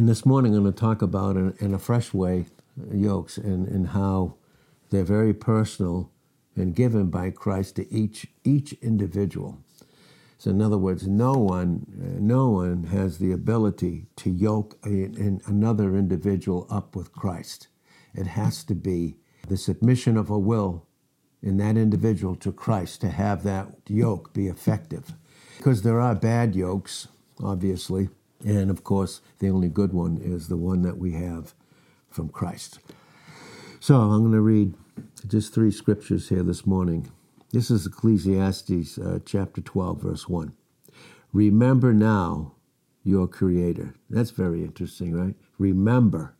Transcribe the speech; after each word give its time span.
And 0.00 0.08
this 0.08 0.24
morning 0.24 0.54
I'm 0.54 0.62
going 0.62 0.72
to 0.72 0.80
talk 0.80 1.02
about, 1.02 1.36
in, 1.36 1.54
in 1.58 1.74
a 1.74 1.78
fresh 1.78 2.14
way, 2.14 2.46
yokes 2.90 3.36
and, 3.36 3.68
and 3.68 3.88
how 3.88 4.36
they're 4.88 5.04
very 5.04 5.34
personal 5.34 6.10
and 6.56 6.74
given 6.74 7.10
by 7.10 7.28
Christ 7.28 7.76
to 7.76 7.92
each, 7.92 8.26
each 8.42 8.72
individual. 8.80 9.58
So, 10.38 10.52
in 10.52 10.62
other 10.62 10.78
words, 10.78 11.06
no 11.06 11.34
one, 11.34 11.84
no 12.18 12.48
one 12.48 12.84
has 12.84 13.18
the 13.18 13.30
ability 13.30 14.06
to 14.16 14.30
yoke 14.30 14.78
a, 14.86 14.88
an, 14.88 15.42
another 15.44 15.94
individual 15.94 16.66
up 16.70 16.96
with 16.96 17.12
Christ. 17.12 17.68
It 18.14 18.26
has 18.26 18.64
to 18.64 18.74
be 18.74 19.18
the 19.48 19.58
submission 19.58 20.16
of 20.16 20.30
a 20.30 20.38
will 20.38 20.86
in 21.42 21.58
that 21.58 21.76
individual 21.76 22.36
to 22.36 22.52
Christ 22.52 23.02
to 23.02 23.10
have 23.10 23.42
that 23.42 23.68
yoke 23.86 24.32
be 24.32 24.46
effective. 24.46 25.12
Because 25.58 25.82
there 25.82 26.00
are 26.00 26.14
bad 26.14 26.54
yokes, 26.54 27.08
obviously, 27.44 28.08
and 28.44 28.70
of 28.70 28.84
course, 28.84 29.20
the 29.38 29.48
only 29.48 29.68
good 29.68 29.92
one 29.92 30.18
is 30.22 30.48
the 30.48 30.56
one 30.56 30.82
that 30.82 30.98
we 30.98 31.12
have 31.12 31.54
from 32.08 32.28
Christ. 32.28 32.78
So 33.78 33.96
I'm 33.96 34.20
going 34.20 34.32
to 34.32 34.40
read 34.40 34.74
just 35.26 35.54
three 35.54 35.70
scriptures 35.70 36.28
here 36.28 36.42
this 36.42 36.66
morning. 36.66 37.10
This 37.52 37.70
is 37.70 37.86
Ecclesiastes 37.86 38.98
uh, 38.98 39.18
chapter 39.24 39.60
12, 39.60 40.02
verse 40.02 40.28
1. 40.28 40.52
Remember 41.32 41.92
now 41.92 42.54
your 43.02 43.26
Creator. 43.26 43.94
That's 44.08 44.30
very 44.30 44.62
interesting, 44.62 45.14
right? 45.14 45.34
Remember. 45.58 46.34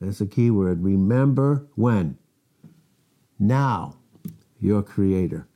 That's 0.00 0.20
a 0.20 0.26
key 0.26 0.50
word. 0.50 0.82
Remember 0.82 1.66
when? 1.74 2.18
Now, 3.38 3.96
your 4.60 4.82
Creator. 4.82 5.48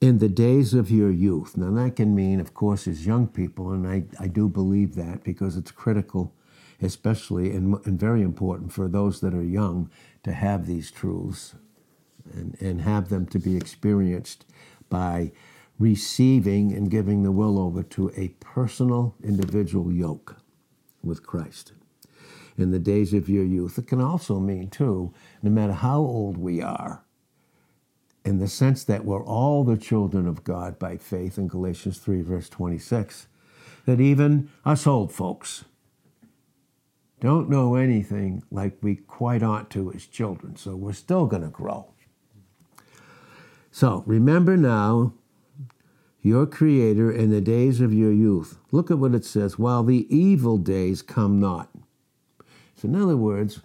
In 0.00 0.18
the 0.18 0.28
days 0.28 0.74
of 0.74 0.90
your 0.90 1.10
youth. 1.10 1.56
Now, 1.56 1.70
that 1.70 1.96
can 1.96 2.14
mean, 2.14 2.38
of 2.38 2.52
course, 2.52 2.86
as 2.86 3.06
young 3.06 3.26
people, 3.26 3.72
and 3.72 3.86
I, 3.86 4.04
I 4.20 4.28
do 4.28 4.48
believe 4.48 4.94
that 4.94 5.24
because 5.24 5.56
it's 5.56 5.70
critical, 5.70 6.34
especially 6.82 7.50
and, 7.52 7.74
and 7.86 7.98
very 7.98 8.20
important 8.20 8.72
for 8.72 8.88
those 8.88 9.20
that 9.20 9.32
are 9.32 9.42
young 9.42 9.90
to 10.22 10.32
have 10.32 10.66
these 10.66 10.90
truths 10.90 11.54
and, 12.30 12.56
and 12.60 12.82
have 12.82 13.08
them 13.08 13.26
to 13.26 13.38
be 13.38 13.56
experienced 13.56 14.44
by 14.90 15.32
receiving 15.78 16.72
and 16.72 16.90
giving 16.90 17.22
the 17.22 17.32
will 17.32 17.58
over 17.58 17.82
to 17.82 18.12
a 18.16 18.28
personal 18.40 19.14
individual 19.22 19.90
yoke 19.90 20.36
with 21.02 21.26
Christ. 21.26 21.72
In 22.58 22.70
the 22.70 22.78
days 22.78 23.14
of 23.14 23.28
your 23.28 23.44
youth, 23.44 23.78
it 23.78 23.86
can 23.86 24.00
also 24.00 24.40
mean, 24.40 24.68
too, 24.68 25.12
no 25.42 25.50
matter 25.50 25.74
how 25.74 25.98
old 25.98 26.36
we 26.36 26.60
are, 26.60 27.05
in 28.26 28.38
the 28.38 28.48
sense 28.48 28.82
that 28.84 29.04
we're 29.04 29.24
all 29.24 29.62
the 29.62 29.76
children 29.76 30.26
of 30.26 30.42
God 30.42 30.78
by 30.78 30.96
faith 30.96 31.38
in 31.38 31.46
Galatians 31.46 31.98
3, 31.98 32.22
verse 32.22 32.48
26, 32.48 33.28
that 33.86 34.00
even 34.00 34.50
us 34.64 34.86
old 34.86 35.12
folks 35.12 35.64
don't 37.20 37.48
know 37.48 37.76
anything 37.76 38.42
like 38.50 38.76
we 38.82 38.96
quite 38.96 39.42
ought 39.42 39.70
to 39.70 39.92
as 39.92 40.06
children, 40.06 40.56
so 40.56 40.74
we're 40.74 40.92
still 40.92 41.26
going 41.26 41.42
to 41.42 41.48
grow. 41.48 41.86
So 43.70 44.02
remember 44.06 44.56
now 44.56 45.12
your 46.20 46.46
Creator 46.46 47.12
in 47.12 47.30
the 47.30 47.40
days 47.40 47.80
of 47.80 47.94
your 47.94 48.12
youth. 48.12 48.58
Look 48.72 48.90
at 48.90 48.98
what 48.98 49.14
it 49.14 49.24
says 49.24 49.58
while 49.58 49.84
the 49.84 50.12
evil 50.14 50.58
days 50.58 51.00
come 51.00 51.38
not. 51.38 51.70
So, 52.74 52.88
in 52.88 52.96
other 52.96 53.16
words, 53.16 53.60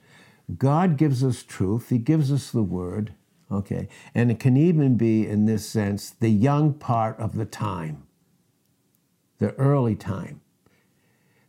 God 0.57 0.95
gives 0.95 1.23
us 1.23 1.41
truth, 1.41 1.89
He 1.89 1.97
gives 1.97 2.31
us 2.31 2.51
the 2.51 2.61
Word, 2.61 3.13
okay? 3.51 3.87
And 4.15 4.31
it 4.31 4.39
can 4.39 4.57
even 4.57 4.95
be, 4.95 5.27
in 5.27 5.45
this 5.45 5.67
sense, 5.67 6.09
the 6.09 6.29
young 6.29 6.73
part 6.73 7.19
of 7.19 7.35
the 7.35 7.45
time, 7.45 8.03
the 9.39 9.53
early 9.53 9.95
time, 9.95 10.41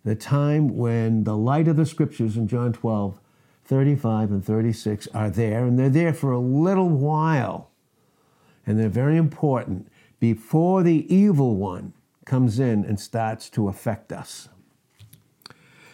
the 0.05 0.17
time 0.17 0.77
when 0.77 1.25
the 1.25 1.36
light 1.36 1.69
of 1.69 1.77
the 1.77 1.86
Scriptures 1.86 2.36
in 2.36 2.48
John 2.48 2.73
12, 2.73 3.20
35 3.64 4.30
and 4.30 4.45
36 4.45 5.06
are 5.14 5.30
there, 5.30 5.64
and 5.64 5.78
they're 5.78 5.89
there 5.89 6.12
for 6.12 6.33
a 6.33 6.41
little 6.41 6.89
while 6.89 7.73
and 8.67 8.78
they're 8.78 8.89
very 8.89 9.17
important 9.17 9.91
before 10.20 10.83
the 10.83 11.12
evil 11.12 11.57
one 11.57 11.92
comes 12.24 12.58
in 12.58 12.85
and 12.85 13.01
starts 13.01 13.51
to 13.51 13.68
affect 13.68 14.12
us. 14.12 14.48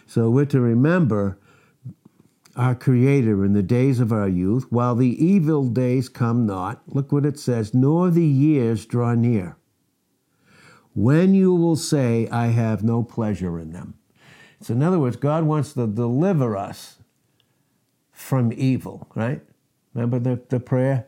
So 0.06 0.30
we're 0.30 0.44
to 0.46 0.60
remember 0.60 1.38
our 2.58 2.74
Creator 2.74 3.44
in 3.44 3.54
the 3.54 3.62
days 3.62 4.00
of 4.00 4.12
our 4.12 4.28
youth, 4.28 4.66
while 4.68 4.94
the 4.94 5.24
evil 5.24 5.68
days 5.68 6.08
come 6.08 6.44
not. 6.44 6.82
Look 6.86 7.12
what 7.12 7.24
it 7.24 7.38
says, 7.38 7.72
nor 7.72 8.10
the 8.10 8.26
years 8.26 8.84
draw 8.84 9.14
near. 9.14 9.56
When 10.94 11.32
you 11.32 11.54
will 11.54 11.76
say, 11.76 12.28
I 12.28 12.48
have 12.48 12.82
no 12.82 13.02
pleasure 13.02 13.58
in 13.58 13.72
them. 13.72 13.94
So, 14.60 14.74
in 14.74 14.82
other 14.82 14.98
words, 14.98 15.16
God 15.16 15.44
wants 15.44 15.72
to 15.74 15.86
deliver 15.86 16.56
us 16.56 16.98
from 18.10 18.52
evil, 18.52 19.06
right? 19.14 19.40
Remember 19.94 20.18
the, 20.18 20.42
the 20.48 20.58
prayer? 20.58 21.06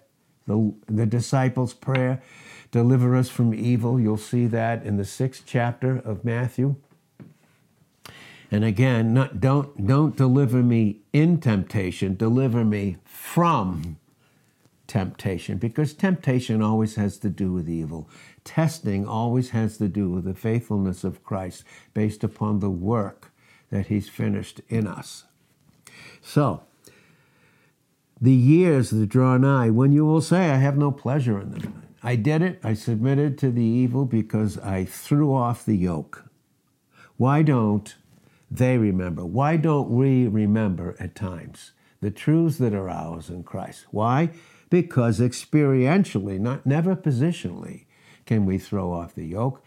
the, 0.51 0.75
the 0.87 1.07
disciples' 1.07 1.75
prayer, 1.75 2.23
deliver 2.71 3.15
us 3.17 3.29
from 3.29 3.55
evil. 3.55 4.01
You'll 4.01 4.17
see 4.17 4.47
that 4.47 4.85
in 4.85 4.97
the 4.97 5.05
sixth 5.05 5.45
chapter 5.47 5.99
of 5.99 6.25
Matthew. 6.25 6.77
And 8.51 8.65
again, 8.65 9.15
not, 9.15 9.41
don't, 9.41 9.87
don't 9.87 10.17
deliver 10.17 10.63
me 10.63 11.01
in 11.13 11.39
temptation, 11.39 12.17
deliver 12.17 12.65
me 12.65 12.97
from 13.05 13.99
temptation, 14.89 15.59
because 15.59 15.95
temptation 15.95 16.61
always 16.61 16.97
has 16.97 17.17
to 17.19 17.29
do 17.29 17.53
with 17.53 17.69
evil. 17.69 18.09
Testing 18.43 19.07
always 19.07 19.51
has 19.51 19.79
to 19.79 19.87
do 19.87 20.11
with 20.11 20.25
the 20.25 20.35
faithfulness 20.35 21.05
of 21.05 21.23
Christ 21.23 21.63
based 21.95 22.25
upon 22.25 22.59
the 22.59 22.71
work 22.71 23.31
that 23.71 23.87
He's 23.87 24.09
finished 24.09 24.61
in 24.69 24.89
us. 24.89 25.25
So, 26.21 26.65
the 28.21 28.33
years 28.33 28.91
that 28.91 29.09
draw 29.09 29.37
nigh, 29.37 29.71
when 29.71 29.93
you 29.93 30.05
will 30.05 30.21
say, 30.21 30.51
I 30.51 30.57
have 30.57 30.77
no 30.77 30.91
pleasure 30.91 31.41
in 31.41 31.53
them. 31.53 31.85
I 32.03 32.17
did 32.17 32.43
it, 32.43 32.61
I 32.65 32.75
submitted 32.75 33.39
to 33.39 33.51
the 33.51 33.63
evil 33.63 34.07
because 34.07 34.59
I 34.59 34.85
threw 34.85 35.33
off 35.33 35.65
the 35.65 35.77
yoke. 35.77 36.25
Why 37.17 37.43
don't 37.43 37.95
they 38.51 38.79
remember? 38.79 39.25
Why 39.25 39.57
don't 39.57 39.91
we 39.91 40.27
remember 40.27 40.97
at 40.99 41.15
times 41.15 41.73
the 42.01 42.11
truths 42.11 42.59
that 42.59 42.75
are 42.75 42.89
ours 42.89 43.31
in 43.31 43.45
Christ? 43.45 43.87
Why? 43.91 44.31
Because 44.69 45.21
experientially, 45.21 46.39
not 46.39 46.67
never 46.67 46.97
positionally, 46.97 47.85
can 48.27 48.47
we 48.47 48.59
throw 48.59 48.93
off 48.93 49.15
the 49.15 49.27
yoke, 49.27 49.65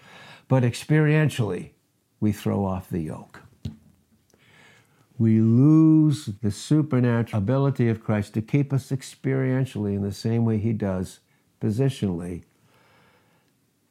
but 0.48 0.64
experientially, 0.64 1.72
we 2.20 2.32
throw 2.32 2.66
off 2.66 2.90
the 2.90 3.02
yoke 3.02 3.42
we 5.18 5.40
lose 5.40 6.30
the 6.42 6.52
supernatural 6.52 7.42
ability 7.42 7.88
of 7.88 8.04
Christ 8.04 8.34
to 8.34 8.42
keep 8.42 8.74
us 8.74 8.90
experientially 8.90 9.96
in 9.96 10.02
the 10.02 10.12
same 10.12 10.44
way 10.44 10.58
He 10.58 10.74
does 10.74 11.20
positionally 11.62 12.44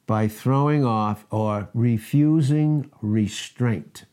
by 0.05 0.27
throwing 0.27 0.83
off 0.83 1.25
or 1.31 1.69
refusing 1.73 2.91
restraint, 3.01 4.03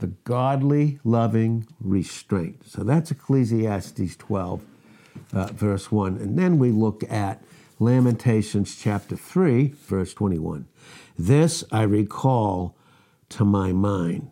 the 0.00 0.08
godly, 0.24 0.98
loving 1.04 1.66
restraint. 1.80 2.62
So 2.66 2.82
that's 2.82 3.10
Ecclesiastes 3.10 4.16
12, 4.16 4.62
uh, 5.32 5.46
verse 5.46 5.92
1. 5.92 6.16
And 6.16 6.38
then 6.38 6.58
we 6.58 6.70
look 6.70 7.04
at 7.10 7.42
Lamentations 7.78 8.76
chapter 8.76 9.16
3, 9.16 9.68
verse 9.68 10.12
21. 10.12 10.66
This 11.18 11.64
I 11.70 11.82
recall 11.82 12.76
to 13.30 13.44
my 13.44 13.72
mind. 13.72 14.30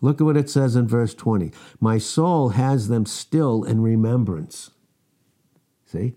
Look 0.00 0.20
at 0.20 0.24
what 0.24 0.36
it 0.36 0.50
says 0.50 0.76
in 0.76 0.86
verse 0.86 1.14
20. 1.14 1.52
My 1.80 1.98
soul 1.98 2.50
has 2.50 2.88
them 2.88 3.06
still 3.06 3.64
in 3.64 3.80
remembrance. 3.80 4.70
See? 5.86 6.14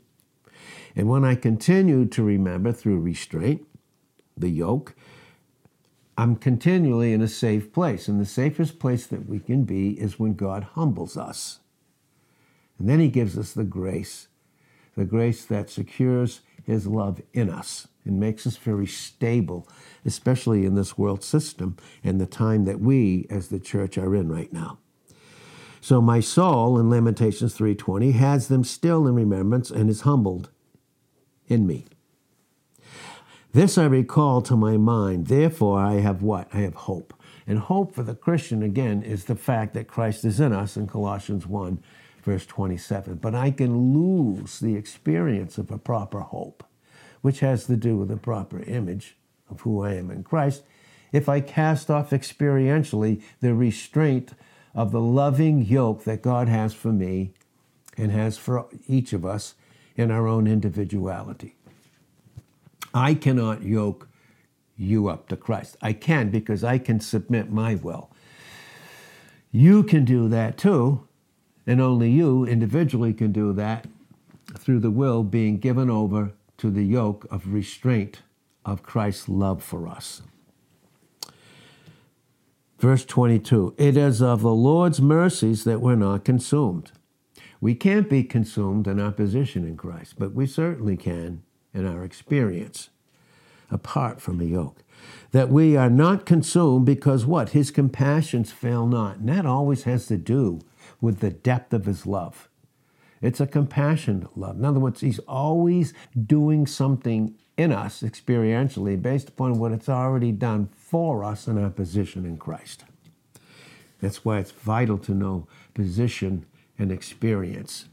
And 0.95 1.09
when 1.09 1.23
I 1.23 1.35
continue 1.35 2.05
to 2.05 2.23
remember 2.23 2.71
through 2.71 2.99
restraint, 2.99 3.65
the 4.37 4.49
yoke, 4.49 4.95
I'm 6.17 6.35
continually 6.35 7.13
in 7.13 7.21
a 7.21 7.27
safe 7.27 7.71
place. 7.71 8.07
And 8.07 8.19
the 8.19 8.25
safest 8.25 8.79
place 8.79 9.07
that 9.07 9.27
we 9.27 9.39
can 9.39 9.63
be 9.63 9.99
is 9.99 10.19
when 10.19 10.33
God 10.33 10.63
humbles 10.75 11.17
us. 11.17 11.59
And 12.77 12.89
then 12.89 12.99
He 12.99 13.09
gives 13.09 13.37
us 13.37 13.53
the 13.53 13.63
grace, 13.63 14.27
the 14.95 15.05
grace 15.05 15.45
that 15.45 15.69
secures 15.69 16.41
His 16.63 16.87
love 16.87 17.21
in 17.33 17.49
us 17.49 17.87
and 18.05 18.19
makes 18.19 18.47
us 18.47 18.57
very 18.57 18.87
stable, 18.87 19.67
especially 20.05 20.65
in 20.65 20.75
this 20.75 20.97
world 20.97 21.23
system 21.23 21.77
and 22.03 22.19
the 22.19 22.25
time 22.25 22.65
that 22.65 22.79
we 22.79 23.27
as 23.29 23.47
the 23.47 23.59
church 23.59 23.97
are 23.97 24.15
in 24.15 24.29
right 24.29 24.51
now. 24.51 24.79
So 25.79 25.99
my 26.01 26.19
soul 26.19 26.79
in 26.79 26.89
Lamentations 26.89 27.55
3:20 27.55 28.11
has 28.11 28.47
them 28.47 28.63
still 28.63 29.07
in 29.07 29.15
remembrance 29.15 29.71
and 29.71 29.89
is 29.89 30.01
humbled 30.01 30.49
in 31.47 31.65
me. 31.65 31.85
This 33.53 33.77
I 33.77 33.83
recall 33.83 34.41
to 34.43 34.55
my 34.55 34.77
mind, 34.77 35.27
therefore 35.27 35.77
I 35.77 35.95
have 35.95 36.21
what? 36.21 36.47
I 36.53 36.59
have 36.59 36.73
hope. 36.73 37.13
And 37.45 37.59
hope 37.59 37.93
for 37.93 38.01
the 38.01 38.15
Christian 38.15 38.63
again 38.63 39.03
is 39.03 39.25
the 39.25 39.35
fact 39.35 39.73
that 39.73 39.89
Christ 39.89 40.23
is 40.23 40.39
in 40.39 40.53
us 40.53 40.77
in 40.77 40.87
Colossians 40.87 41.45
1 41.45 41.83
verse 42.23 42.45
27. 42.45 43.15
But 43.15 43.35
I 43.35 43.51
can 43.51 43.93
lose 43.93 44.59
the 44.59 44.77
experience 44.77 45.57
of 45.57 45.69
a 45.69 45.77
proper 45.77 46.21
hope 46.21 46.63
which 47.21 47.41
has 47.41 47.65
to 47.65 47.75
do 47.75 47.97
with 47.97 48.09
a 48.09 48.15
proper 48.15 48.61
image 48.61 49.17
of 49.49 49.61
who 49.61 49.83
I 49.83 49.95
am 49.95 50.09
in 50.09 50.23
Christ, 50.23 50.63
if 51.11 51.27
I 51.27 51.41
cast 51.41 51.91
off 51.91 52.11
experientially 52.11 53.21
the 53.41 53.53
restraint 53.53 54.31
of 54.73 54.93
the 54.93 55.01
loving 55.01 55.61
yoke 55.65 56.05
that 56.05 56.21
God 56.21 56.47
has 56.47 56.73
for 56.73 56.93
me 56.93 57.33
and 57.97 58.11
has 58.11 58.37
for 58.37 58.67
each 58.87 59.11
of 59.11 59.25
us 59.25 59.55
in 59.97 60.09
our 60.09 60.25
own 60.25 60.47
individuality. 60.47 61.55
I 62.93 63.13
cannot 63.13 63.63
yoke 63.63 64.07
you 64.75 65.07
up 65.07 65.27
to 65.29 65.37
Christ. 65.37 65.77
I 65.81 65.93
can 65.93 66.29
because 66.29 66.63
I 66.63 66.77
can 66.77 66.99
submit 66.99 67.51
my 67.51 67.75
will. 67.75 68.11
You 69.51 69.83
can 69.83 70.05
do 70.05 70.27
that 70.29 70.57
too, 70.57 71.07
and 71.67 71.81
only 71.81 72.09
you 72.09 72.45
individually 72.45 73.13
can 73.13 73.31
do 73.31 73.53
that 73.53 73.87
through 74.57 74.79
the 74.79 74.91
will 74.91 75.23
being 75.23 75.57
given 75.57 75.89
over 75.89 76.33
to 76.57 76.69
the 76.69 76.83
yoke 76.83 77.25
of 77.29 77.53
restraint 77.53 78.21
of 78.65 78.83
Christ's 78.83 79.29
love 79.29 79.63
for 79.63 79.87
us. 79.87 80.21
Verse 82.79 83.05
22 83.05 83.75
It 83.77 83.97
is 83.97 84.21
of 84.21 84.41
the 84.41 84.53
Lord's 84.53 85.01
mercies 85.01 85.63
that 85.65 85.81
we're 85.81 85.95
not 85.95 86.25
consumed. 86.25 86.91
We 87.59 87.75
can't 87.75 88.09
be 88.09 88.23
consumed 88.23 88.87
in 88.87 88.99
our 88.99 89.11
position 89.11 89.67
in 89.67 89.77
Christ, 89.77 90.15
but 90.17 90.33
we 90.33 90.47
certainly 90.47 90.97
can 90.97 91.43
in 91.73 91.85
our 91.85 92.03
experience 92.03 92.89
apart 93.69 94.21
from 94.21 94.37
the 94.37 94.47
yoke. 94.47 94.83
That 95.31 95.49
we 95.49 95.77
are 95.77 95.89
not 95.89 96.25
consumed 96.25 96.85
because 96.85 97.25
what? 97.25 97.49
His 97.49 97.71
compassions 97.71 98.51
fail 98.51 98.85
not. 98.85 99.17
And 99.17 99.29
that 99.29 99.45
always 99.45 99.83
has 99.83 100.05
to 100.07 100.17
do 100.17 100.59
with 100.99 101.19
the 101.19 101.31
depth 101.31 101.73
of 101.73 101.85
his 101.85 102.05
love. 102.05 102.49
It's 103.21 103.39
a 103.39 103.47
compassionate 103.47 104.37
love. 104.37 104.57
In 104.57 104.65
other 104.65 104.79
words, 104.79 105.01
he's 105.01 105.19
always 105.19 105.93
doing 106.25 106.67
something 106.67 107.35
in 107.57 107.71
us 107.71 108.01
experientially 108.01 108.99
based 109.01 109.29
upon 109.29 109.59
what 109.59 109.71
it's 109.71 109.89
already 109.89 110.31
done 110.31 110.69
for 110.75 111.23
us 111.23 111.47
in 111.47 111.57
our 111.57 111.69
position 111.69 112.25
in 112.25 112.37
Christ. 112.37 112.83
That's 114.01 114.25
why 114.25 114.39
it's 114.39 114.51
vital 114.51 114.97
to 114.99 115.13
know 115.13 115.47
position 115.73 116.45
and 116.79 116.91
experience. 116.91 117.85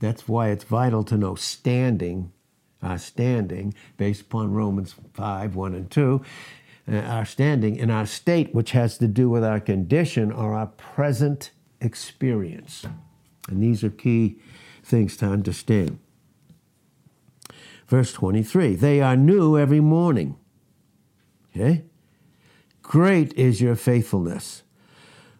That's 0.00 0.26
why 0.26 0.48
it's 0.48 0.64
vital 0.64 1.04
to 1.04 1.16
know 1.16 1.36
standing, 1.36 2.32
our 2.82 2.98
standing, 2.98 3.74
based 3.96 4.22
upon 4.22 4.52
Romans 4.52 4.94
5 5.14 5.54
1 5.54 5.74
and 5.74 5.90
2, 5.90 6.22
uh, 6.90 6.96
our 6.96 7.24
standing 7.24 7.76
in 7.76 7.90
our 7.90 8.06
state, 8.06 8.54
which 8.54 8.72
has 8.72 8.98
to 8.98 9.08
do 9.08 9.28
with 9.28 9.44
our 9.44 9.60
condition 9.60 10.30
or 10.30 10.54
our 10.54 10.66
present 10.66 11.50
experience. 11.80 12.86
And 13.48 13.62
these 13.62 13.82
are 13.82 13.90
key 13.90 14.38
things 14.82 15.16
to 15.18 15.26
understand. 15.26 15.98
Verse 17.88 18.12
23 18.12 18.74
They 18.74 19.00
are 19.00 19.16
new 19.16 19.58
every 19.58 19.80
morning. 19.80 20.36
Okay? 21.54 21.84
Great 22.82 23.32
is 23.34 23.60
your 23.60 23.74
faithfulness. 23.74 24.62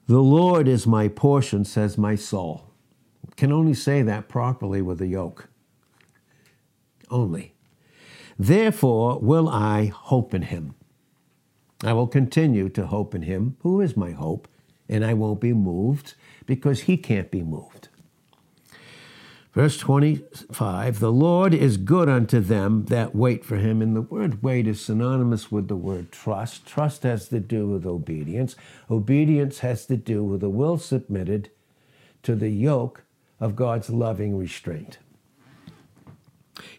The 0.06 0.20
Lord 0.20 0.68
is 0.68 0.86
my 0.86 1.08
portion, 1.08 1.64
says 1.64 1.98
my 1.98 2.14
soul. 2.14 2.72
Can 3.36 3.52
only 3.52 3.74
say 3.74 4.02
that 4.02 4.28
properly 4.28 4.80
with 4.80 5.00
a 5.00 5.06
yoke. 5.06 5.48
Only. 7.10 7.54
Therefore 8.38 9.18
will 9.20 9.48
I 9.48 9.86
hope 9.86 10.34
in 10.34 10.42
him. 10.42 10.74
I 11.82 11.92
will 11.92 12.06
continue 12.06 12.68
to 12.70 12.86
hope 12.86 13.14
in 13.14 13.22
him, 13.22 13.56
who 13.60 13.80
is 13.80 13.96
my 13.96 14.12
hope, 14.12 14.48
and 14.88 15.04
I 15.04 15.14
won't 15.14 15.40
be 15.40 15.52
moved 15.52 16.14
because 16.46 16.82
he 16.82 16.96
can't 16.96 17.30
be 17.30 17.42
moved. 17.42 17.88
Verse 19.56 19.78
25 19.78 21.00
The 21.00 21.10
Lord 21.10 21.54
is 21.54 21.78
good 21.78 22.10
unto 22.10 22.40
them 22.40 22.84
that 22.86 23.14
wait 23.14 23.42
for 23.42 23.56
him. 23.56 23.80
And 23.80 23.96
the 23.96 24.02
word 24.02 24.42
wait 24.42 24.66
is 24.66 24.82
synonymous 24.82 25.50
with 25.50 25.68
the 25.68 25.76
word 25.76 26.12
trust. 26.12 26.66
Trust 26.66 27.04
has 27.04 27.28
to 27.28 27.40
do 27.40 27.66
with 27.66 27.86
obedience, 27.86 28.54
obedience 28.90 29.60
has 29.60 29.86
to 29.86 29.96
do 29.96 30.22
with 30.22 30.42
a 30.42 30.50
will 30.50 30.76
submitted 30.76 31.48
to 32.22 32.34
the 32.34 32.50
yoke 32.50 33.04
of 33.40 33.56
God's 33.56 33.88
loving 33.88 34.36
restraint. 34.36 34.98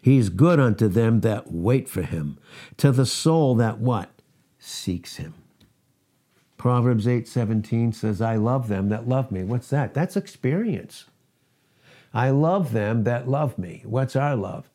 He's 0.00 0.28
good 0.28 0.58
unto 0.58 0.88
them 0.88 1.20
that 1.20 1.52
wait 1.52 1.88
for 1.88 2.02
him, 2.02 2.38
to 2.78 2.92
the 2.92 3.06
soul 3.06 3.54
that 3.56 3.78
what? 3.78 4.10
Seeks 4.58 5.16
him. 5.16 5.34
Proverbs 6.56 7.06
8:17 7.06 7.94
says, 7.94 8.20
I 8.20 8.34
love 8.34 8.66
them 8.66 8.88
that 8.88 9.08
love 9.08 9.30
me. 9.30 9.44
What's 9.44 9.70
that? 9.70 9.94
That's 9.94 10.16
experience. 10.16 11.04
I 12.12 12.30
love 12.30 12.72
them 12.72 13.04
that 13.04 13.28
love 13.28 13.58
me. 13.58 13.82
What's 13.84 14.16
our 14.16 14.34
love? 14.34 14.68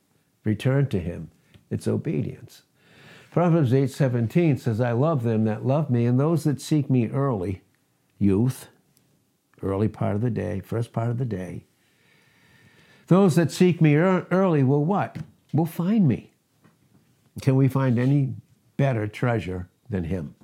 Return 0.45 0.87
to 0.89 0.99
him. 0.99 1.31
It's 1.69 1.87
obedience. 1.87 2.61
Proverbs 3.31 3.71
8:17 3.71 4.59
says, 4.59 4.79
I 4.79 4.93
love 4.93 5.23
them 5.23 5.43
that 5.43 5.65
love 5.65 5.89
me, 5.89 6.05
and 6.05 6.19
those 6.19 6.45
that 6.45 6.61
seek 6.61 6.89
me 6.89 7.09
early, 7.09 7.63
youth, 8.17 8.69
early 9.61 9.89
part 9.89 10.15
of 10.15 10.21
the 10.21 10.29
day, 10.29 10.61
first 10.61 10.93
part 10.93 11.09
of 11.09 11.17
the 11.17 11.25
day. 11.25 11.65
Those 13.07 13.35
that 13.35 13.51
seek 13.51 13.81
me 13.81 13.95
early 13.95 14.63
will 14.63 14.85
what? 14.85 15.17
Will 15.53 15.65
find 15.65 16.07
me. 16.07 16.31
Can 17.41 17.55
we 17.55 17.67
find 17.67 17.99
any 17.99 18.33
better 18.77 19.07
treasure 19.07 19.67
than 19.89 20.05
him? 20.05 20.35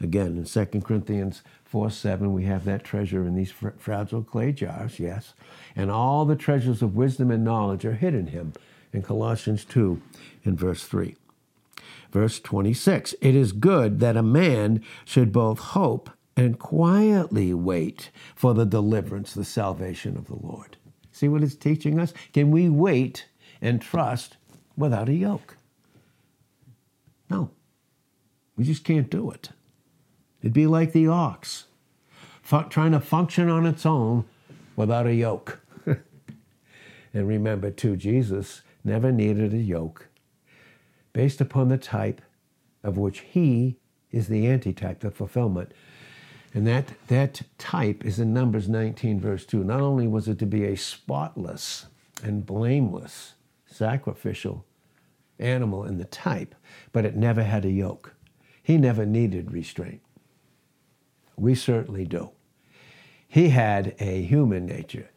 Again, 0.00 0.36
in 0.36 0.44
2 0.44 0.80
Corinthians 0.80 1.42
4 1.64 1.90
7, 1.90 2.32
we 2.32 2.44
have 2.44 2.64
that 2.64 2.84
treasure 2.84 3.26
in 3.26 3.34
these 3.34 3.52
fragile 3.78 4.22
clay 4.22 4.52
jars, 4.52 4.98
yes. 4.98 5.34
And 5.76 5.90
all 5.90 6.24
the 6.24 6.36
treasures 6.36 6.82
of 6.82 6.96
wisdom 6.96 7.30
and 7.30 7.44
knowledge 7.44 7.84
are 7.84 7.94
hid 7.94 8.14
in 8.14 8.28
him 8.28 8.52
in 8.92 9.02
Colossians 9.02 9.64
2 9.64 10.00
in 10.44 10.56
verse 10.56 10.84
3. 10.84 11.16
Verse 12.10 12.40
26 12.40 13.14
It 13.20 13.34
is 13.34 13.52
good 13.52 14.00
that 14.00 14.16
a 14.16 14.22
man 14.22 14.82
should 15.04 15.32
both 15.32 15.58
hope 15.58 16.10
and 16.36 16.58
quietly 16.58 17.54
wait 17.54 18.10
for 18.34 18.54
the 18.54 18.66
deliverance, 18.66 19.32
the 19.34 19.44
salvation 19.44 20.16
of 20.16 20.26
the 20.26 20.36
Lord. 20.36 20.76
See 21.22 21.28
what 21.28 21.44
it's 21.44 21.54
teaching 21.54 22.00
us? 22.00 22.12
Can 22.32 22.50
we 22.50 22.68
wait 22.68 23.28
and 23.60 23.80
trust 23.80 24.38
without 24.76 25.08
a 25.08 25.14
yoke? 25.14 25.56
No. 27.30 27.52
We 28.56 28.64
just 28.64 28.82
can't 28.82 29.08
do 29.08 29.30
it. 29.30 29.50
It'd 30.40 30.52
be 30.52 30.66
like 30.66 30.90
the 30.90 31.06
ox 31.06 31.66
trying 32.70 32.90
to 32.90 32.98
function 32.98 33.48
on 33.48 33.66
its 33.66 33.86
own 33.86 34.24
without 34.74 35.06
a 35.06 35.14
yoke. 35.14 35.60
and 35.86 37.28
remember, 37.28 37.70
too, 37.70 37.96
Jesus 37.96 38.62
never 38.82 39.12
needed 39.12 39.54
a 39.54 39.58
yoke 39.58 40.08
based 41.12 41.40
upon 41.40 41.68
the 41.68 41.78
type 41.78 42.20
of 42.82 42.98
which 42.98 43.20
he 43.20 43.78
is 44.10 44.26
the 44.26 44.48
antitype, 44.48 44.98
the 44.98 45.12
fulfillment. 45.12 45.70
And 46.54 46.66
that, 46.66 46.88
that 47.08 47.42
type 47.58 48.04
is 48.04 48.18
in 48.18 48.34
Numbers 48.34 48.68
19, 48.68 49.20
verse 49.20 49.46
2. 49.46 49.64
Not 49.64 49.80
only 49.80 50.06
was 50.06 50.28
it 50.28 50.38
to 50.40 50.46
be 50.46 50.64
a 50.64 50.76
spotless 50.76 51.86
and 52.22 52.44
blameless 52.44 53.34
sacrificial 53.66 54.66
animal 55.38 55.84
in 55.84 55.98
the 55.98 56.04
type, 56.04 56.54
but 56.92 57.04
it 57.04 57.16
never 57.16 57.42
had 57.42 57.64
a 57.64 57.70
yoke. 57.70 58.14
He 58.62 58.76
never 58.76 59.06
needed 59.06 59.50
restraint. 59.50 60.02
We 61.36 61.54
certainly 61.54 62.04
do. 62.04 62.30
He 63.26 63.48
had 63.48 63.94
a 63.98 64.22
human 64.22 64.66
nature. 64.66 65.08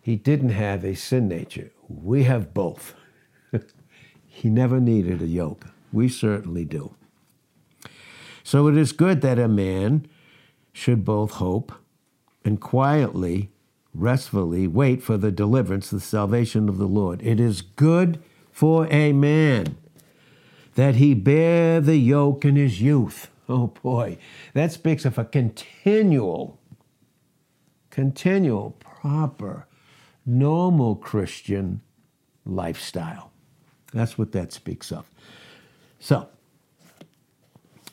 He 0.00 0.16
didn't 0.16 0.50
have 0.50 0.84
a 0.84 0.94
sin 0.94 1.28
nature. 1.28 1.70
We 1.86 2.24
have 2.24 2.54
both. 2.54 2.94
he 4.26 4.48
never 4.48 4.80
needed 4.80 5.20
a 5.20 5.26
yoke. 5.26 5.66
We 5.92 6.08
certainly 6.08 6.64
do. 6.64 6.94
So 8.42 8.66
it 8.68 8.76
is 8.76 8.92
good 8.92 9.20
that 9.20 9.38
a 9.38 9.48
man 9.48 10.08
should 10.72 11.04
both 11.04 11.32
hope 11.32 11.72
and 12.44 12.60
quietly, 12.60 13.50
restfully 13.94 14.66
wait 14.66 15.02
for 15.02 15.16
the 15.16 15.30
deliverance, 15.30 15.90
the 15.90 16.00
salvation 16.00 16.68
of 16.68 16.78
the 16.78 16.86
Lord. 16.86 17.22
It 17.22 17.38
is 17.38 17.60
good 17.62 18.22
for 18.50 18.86
a 18.90 19.12
man 19.12 19.76
that 20.74 20.96
he 20.96 21.14
bear 21.14 21.80
the 21.80 21.96
yoke 21.96 22.44
in 22.44 22.56
his 22.56 22.80
youth. 22.80 23.30
Oh 23.48 23.68
boy, 23.68 24.18
that 24.54 24.72
speaks 24.72 25.04
of 25.04 25.18
a 25.18 25.24
continual, 25.24 26.58
continual, 27.90 28.70
proper, 28.80 29.66
normal 30.24 30.96
Christian 30.96 31.82
lifestyle. 32.46 33.30
That's 33.92 34.16
what 34.16 34.32
that 34.32 34.52
speaks 34.52 34.90
of. 34.90 35.10
So, 35.98 36.28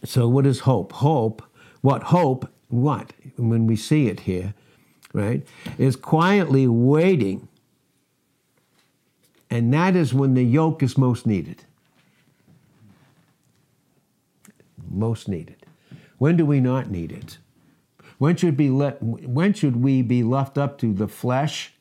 so 0.05 0.27
what 0.29 0.45
is 0.45 0.61
hope? 0.61 0.93
Hope, 0.93 1.43
what 1.81 2.03
hope, 2.03 2.49
what, 2.69 3.13
when 3.37 3.67
we 3.67 3.75
see 3.75 4.07
it 4.07 4.21
here, 4.21 4.53
right, 5.13 5.45
is 5.77 5.95
quietly 5.95 6.67
waiting. 6.67 7.47
And 9.49 9.73
that 9.73 9.95
is 9.95 10.13
when 10.13 10.33
the 10.35 10.43
yoke 10.43 10.81
is 10.81 10.97
most 10.97 11.27
needed. 11.27 11.63
most 14.89 15.27
needed? 15.27 15.65
When 16.17 16.35
do 16.35 16.45
we 16.45 16.59
not 16.59 16.89
need 16.89 17.11
it? 17.11 17.37
When 18.17 18.35
should, 18.35 18.57
be 18.57 18.69
let, 18.69 19.01
when 19.01 19.53
should 19.53 19.77
we 19.77 20.01
be 20.01 20.23
left 20.23 20.57
up 20.57 20.77
to 20.79 20.93
the 20.93 21.07
flesh, 21.07 21.73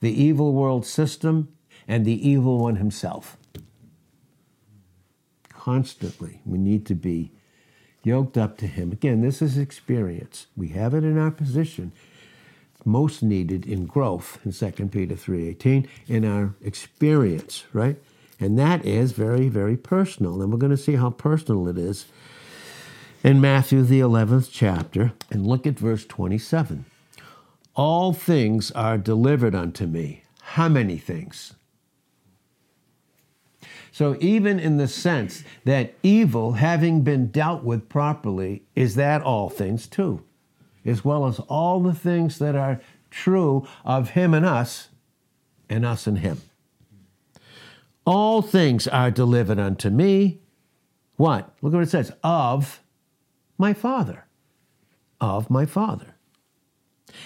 the 0.00 0.10
evil 0.10 0.52
world 0.52 0.86
system, 0.86 1.48
and 1.88 2.04
the 2.04 2.28
evil 2.28 2.58
one 2.58 2.76
himself? 2.76 3.36
Constantly, 5.48 6.40
we 6.44 6.58
need 6.58 6.86
to 6.86 6.94
be 6.94 7.32
yoked 8.06 8.38
up 8.38 8.56
to 8.58 8.66
him. 8.68 8.92
Again, 8.92 9.20
this 9.20 9.42
is 9.42 9.58
experience. 9.58 10.46
We 10.56 10.68
have 10.68 10.94
it 10.94 11.02
in 11.02 11.18
our 11.18 11.32
position. 11.32 11.90
It's 12.74 12.86
most 12.86 13.20
needed 13.20 13.66
in 13.66 13.86
growth 13.86 14.38
in 14.44 14.52
2 14.52 14.86
Peter 14.86 15.16
3.18, 15.16 15.88
in 16.06 16.24
our 16.24 16.54
experience, 16.62 17.64
right? 17.72 17.96
And 18.38 18.56
that 18.58 18.84
is 18.84 19.10
very, 19.10 19.48
very 19.48 19.76
personal. 19.76 20.40
And 20.40 20.52
we're 20.52 20.58
going 20.58 20.70
to 20.70 20.76
see 20.76 20.94
how 20.94 21.10
personal 21.10 21.66
it 21.66 21.78
is 21.78 22.06
in 23.24 23.40
Matthew, 23.40 23.82
the 23.82 24.00
11th 24.00 24.50
chapter. 24.52 25.12
And 25.30 25.44
look 25.44 25.66
at 25.66 25.78
verse 25.78 26.04
27. 26.04 26.84
All 27.74 28.12
things 28.12 28.70
are 28.70 28.98
delivered 28.98 29.54
unto 29.54 29.86
me. 29.86 30.22
How 30.40 30.68
many 30.68 30.96
things? 30.96 31.54
So, 33.96 34.14
even 34.20 34.60
in 34.60 34.76
the 34.76 34.88
sense 34.88 35.42
that 35.64 35.94
evil, 36.02 36.52
having 36.52 37.00
been 37.00 37.28
dealt 37.28 37.64
with 37.64 37.88
properly, 37.88 38.62
is 38.74 38.94
that 38.96 39.22
all 39.22 39.48
things 39.48 39.86
too, 39.86 40.22
as 40.84 41.02
well 41.02 41.24
as 41.24 41.38
all 41.48 41.80
the 41.80 41.94
things 41.94 42.38
that 42.38 42.54
are 42.54 42.82
true 43.10 43.66
of 43.86 44.10
Him 44.10 44.34
and 44.34 44.44
us, 44.44 44.88
and 45.70 45.86
us 45.86 46.06
and 46.06 46.18
Him. 46.18 46.42
All 48.04 48.42
things 48.42 48.86
are 48.86 49.10
delivered 49.10 49.58
unto 49.58 49.88
me. 49.88 50.40
What? 51.16 51.54
Look 51.62 51.72
at 51.72 51.76
what 51.76 51.84
it 51.84 51.88
says 51.88 52.12
of 52.22 52.82
my 53.56 53.72
Father. 53.72 54.26
Of 55.22 55.48
my 55.48 55.64
Father. 55.64 56.16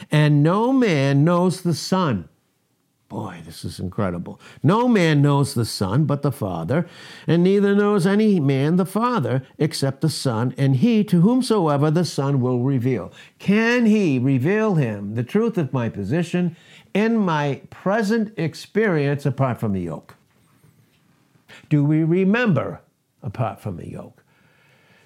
And 0.08 0.40
no 0.40 0.72
man 0.72 1.24
knows 1.24 1.62
the 1.62 1.74
Son. 1.74 2.28
Boy, 3.10 3.42
this 3.44 3.64
is 3.64 3.80
incredible. 3.80 4.40
No 4.62 4.86
man 4.86 5.20
knows 5.20 5.52
the 5.52 5.64
Son 5.64 6.04
but 6.04 6.22
the 6.22 6.30
Father, 6.30 6.86
and 7.26 7.42
neither 7.42 7.74
knows 7.74 8.06
any 8.06 8.38
man 8.38 8.76
the 8.76 8.86
Father 8.86 9.42
except 9.58 10.00
the 10.00 10.08
Son, 10.08 10.54
and 10.56 10.76
he 10.76 11.02
to 11.02 11.20
whomsoever 11.20 11.90
the 11.90 12.04
Son 12.04 12.40
will 12.40 12.60
reveal. 12.60 13.12
Can 13.40 13.86
he 13.86 14.20
reveal 14.20 14.76
him 14.76 15.16
the 15.16 15.24
truth 15.24 15.58
of 15.58 15.72
my 15.72 15.88
position 15.88 16.54
in 16.94 17.16
my 17.16 17.62
present 17.68 18.32
experience 18.38 19.26
apart 19.26 19.58
from 19.58 19.72
the 19.72 19.82
yoke? 19.82 20.14
Do 21.68 21.84
we 21.84 22.04
remember 22.04 22.80
apart 23.24 23.60
from 23.60 23.76
the 23.76 23.90
yoke? 23.90 24.22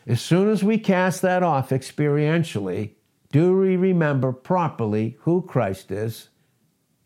As 0.07 0.21
soon 0.21 0.51
as 0.51 0.63
we 0.63 0.77
cast 0.77 1.23
that 1.23 1.43
off 1.43 1.71
experientially, 1.71 2.91
do 3.33 3.57
we 3.57 3.79
remember 3.79 4.31
properly 4.31 5.17
who 5.21 5.41
Christ 5.41 5.91
is 5.91 6.29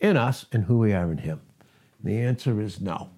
in 0.00 0.16
us 0.16 0.46
and 0.52 0.64
who 0.64 0.78
we 0.78 0.92
are 0.92 1.10
in 1.10 1.18
Him? 1.18 1.40
The 2.02 2.18
answer 2.18 2.60
is 2.60 2.80
no, 2.80 3.10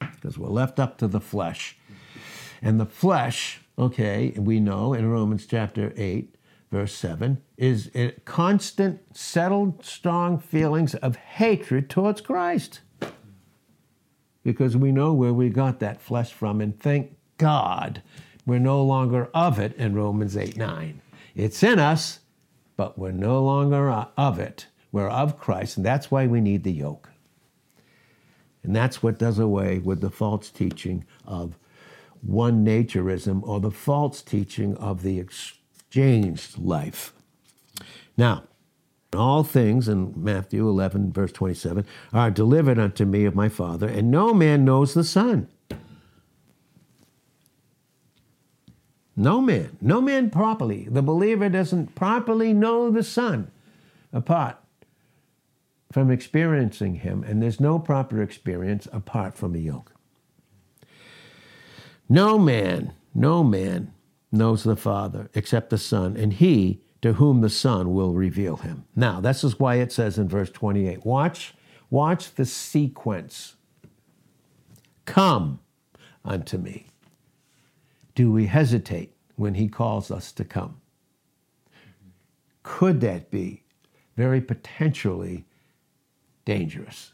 because 0.00 0.38
we're 0.38 0.48
left 0.48 0.78
up 0.78 0.98
to 0.98 1.08
the 1.08 1.20
flesh. 1.20 1.76
And 2.62 2.78
the 2.78 2.86
flesh, 2.86 3.60
okay, 3.78 4.34
we 4.36 4.60
know 4.60 4.92
in 4.92 5.10
Romans 5.10 5.46
chapter 5.46 5.92
8, 5.96 6.34
verse 6.70 6.94
7, 6.94 7.42
is 7.56 7.90
a 7.94 8.12
constant, 8.24 9.16
settled, 9.16 9.84
strong 9.84 10.38
feelings 10.38 10.94
of 10.96 11.16
hatred 11.16 11.90
towards 11.90 12.20
Christ 12.20 12.80
because 14.42 14.76
we 14.76 14.92
know 14.92 15.12
where 15.12 15.32
we 15.32 15.48
got 15.48 15.80
that 15.80 16.00
flesh 16.00 16.32
from. 16.32 16.60
And 16.60 16.78
thank 16.78 17.16
God 17.38 18.02
we're 18.46 18.58
no 18.58 18.82
longer 18.82 19.28
of 19.34 19.58
it 19.58 19.74
in 19.76 19.94
Romans 19.94 20.36
8 20.36 20.56
9. 20.56 21.00
It's 21.34 21.62
in 21.62 21.78
us, 21.78 22.20
but 22.76 22.98
we're 22.98 23.12
no 23.12 23.42
longer 23.42 23.90
uh, 23.90 24.06
of 24.16 24.38
it. 24.38 24.66
We're 24.92 25.08
of 25.08 25.38
Christ, 25.38 25.76
and 25.76 25.86
that's 25.86 26.10
why 26.10 26.26
we 26.26 26.40
need 26.40 26.64
the 26.64 26.72
yoke. 26.72 27.10
And 28.62 28.74
that's 28.74 29.02
what 29.02 29.18
does 29.18 29.38
away 29.38 29.78
with 29.78 30.00
the 30.00 30.10
false 30.10 30.50
teaching 30.50 31.04
of 31.26 31.56
one 32.22 32.64
naturism 32.64 33.42
or 33.46 33.60
the 33.60 33.70
false 33.70 34.20
teaching 34.20 34.76
of 34.76 35.02
the 35.02 35.18
exchanged 35.18 36.58
life. 36.58 37.14
Now, 38.16 38.44
all 39.16 39.42
things, 39.42 39.88
in 39.88 40.12
Matthew 40.16 40.68
11, 40.68 41.12
verse 41.12 41.32
27, 41.32 41.86
are 42.12 42.30
delivered 42.30 42.78
unto 42.78 43.04
me 43.04 43.24
of 43.24 43.34
my 43.34 43.48
Father, 43.48 43.88
and 43.88 44.10
no 44.10 44.34
man 44.34 44.64
knows 44.64 44.94
the 44.94 45.04
Son. 45.04 45.48
No 49.16 49.40
man. 49.40 49.76
No 49.80 50.00
man 50.00 50.30
properly. 50.30 50.86
The 50.90 51.02
believer 51.02 51.48
doesn't 51.48 51.94
properly 51.94 52.52
know 52.52 52.90
the 52.90 53.02
Son 53.02 53.50
apart 54.12 54.56
from 55.92 56.10
experiencing 56.10 56.96
Him, 56.96 57.24
and 57.24 57.42
there's 57.42 57.60
no 57.60 57.78
proper 57.78 58.22
experience 58.22 58.86
apart 58.92 59.36
from 59.36 59.54
a 59.54 59.58
yoke. 59.58 59.92
No 62.08 62.38
man, 62.38 62.92
no 63.14 63.42
man 63.42 63.92
knows 64.32 64.64
the 64.64 64.76
Father 64.76 65.30
except 65.34 65.70
the 65.70 65.78
Son, 65.78 66.16
and 66.16 66.34
He 66.34 66.82
to 67.02 67.14
whom 67.14 67.40
the 67.40 67.50
Son 67.50 67.94
will 67.94 68.12
reveal 68.12 68.56
him. 68.56 68.84
Now, 68.94 69.20
this 69.20 69.42
is 69.42 69.58
why 69.58 69.76
it 69.76 69.92
says 69.92 70.18
in 70.18 70.28
verse 70.28 70.50
28 70.50 71.04
watch, 71.04 71.54
watch 71.88 72.34
the 72.34 72.44
sequence. 72.44 73.56
Come 75.06 75.60
unto 76.24 76.58
me. 76.58 76.86
Do 78.14 78.30
we 78.30 78.46
hesitate 78.46 79.14
when 79.36 79.54
he 79.54 79.68
calls 79.68 80.10
us 80.10 80.30
to 80.32 80.44
come? 80.44 80.80
Could 82.62 83.00
that 83.00 83.30
be 83.30 83.62
very 84.16 84.40
potentially 84.40 85.46
dangerous? 86.44 87.12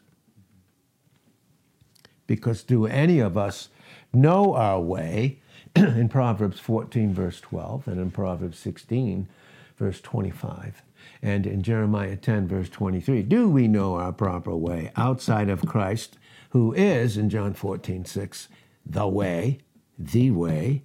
Because 2.26 2.62
do 2.62 2.86
any 2.86 3.20
of 3.20 3.36
us 3.36 3.68
know 4.12 4.54
our 4.54 4.80
way 4.80 5.40
in 5.76 6.08
Proverbs 6.08 6.58
14, 6.58 7.14
verse 7.14 7.40
12, 7.40 7.86
and 7.88 8.00
in 8.00 8.10
Proverbs 8.10 8.58
16, 8.58 9.28
verse 9.76 10.00
25, 10.00 10.82
and 11.22 11.46
in 11.46 11.62
Jeremiah 11.62 12.16
10, 12.16 12.48
verse 12.48 12.68
23. 12.68 13.22
Do 13.22 13.48
we 13.48 13.68
know 13.68 13.94
our 13.96 14.12
proper 14.12 14.56
way 14.56 14.90
outside 14.96 15.48
of 15.48 15.66
Christ, 15.66 16.18
who 16.50 16.72
is, 16.72 17.16
in 17.16 17.28
John 17.28 17.54
14, 17.54 18.04
6, 18.04 18.48
the 18.84 19.06
way, 19.06 19.58
the 19.98 20.30
way, 20.30 20.82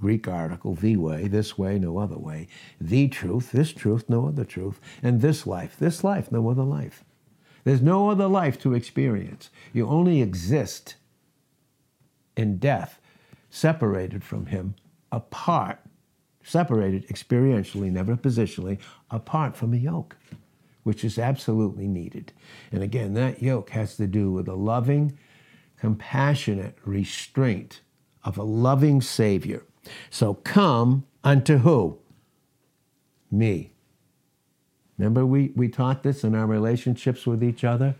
Greek 0.00 0.28
article, 0.28 0.74
the 0.74 0.96
way, 0.96 1.26
this 1.26 1.58
way, 1.58 1.78
no 1.78 1.98
other 1.98 2.18
way, 2.18 2.48
the 2.80 3.08
truth, 3.08 3.52
this 3.52 3.72
truth, 3.72 4.08
no 4.08 4.28
other 4.28 4.44
truth, 4.44 4.80
and 5.02 5.20
this 5.20 5.46
life, 5.46 5.76
this 5.78 6.04
life, 6.04 6.30
no 6.30 6.48
other 6.48 6.62
life. 6.62 7.04
There's 7.68 7.82
no 7.82 8.10
other 8.10 8.26
life 8.26 8.58
to 8.60 8.74
experience. 8.74 9.50
You 9.72 9.86
only 9.86 10.22
exist 10.22 10.96
in 12.36 12.58
death, 12.58 12.98
separated 13.50 14.24
from 14.24 14.46
Him, 14.46 14.74
apart 15.12 15.80
separated 16.42 17.06
experientially, 17.08 17.92
never 17.92 18.16
positionally, 18.16 18.78
apart 19.10 19.54
from 19.54 19.74
a 19.74 19.76
yoke, 19.76 20.16
which 20.82 21.04
is 21.04 21.18
absolutely 21.18 21.86
needed. 21.86 22.32
And 22.72 22.82
again, 22.82 23.12
that 23.14 23.42
yoke 23.42 23.70
has 23.70 23.96
to 23.96 24.06
do 24.06 24.32
with 24.32 24.48
a 24.48 24.54
loving, 24.54 25.18
compassionate 25.78 26.78
restraint 26.86 27.82
of 28.24 28.38
a 28.38 28.42
loving 28.42 29.02
Savior. 29.02 29.62
So 30.08 30.34
come 30.34 31.04
unto 31.22 31.58
who? 31.58 31.98
Me. 33.30 33.72
Remember, 34.98 35.24
we, 35.24 35.52
we 35.54 35.68
taught 35.68 36.02
this 36.02 36.24
in 36.24 36.34
our 36.34 36.46
relationships 36.46 37.26
with 37.26 37.42
each 37.42 37.64
other? 37.64 37.94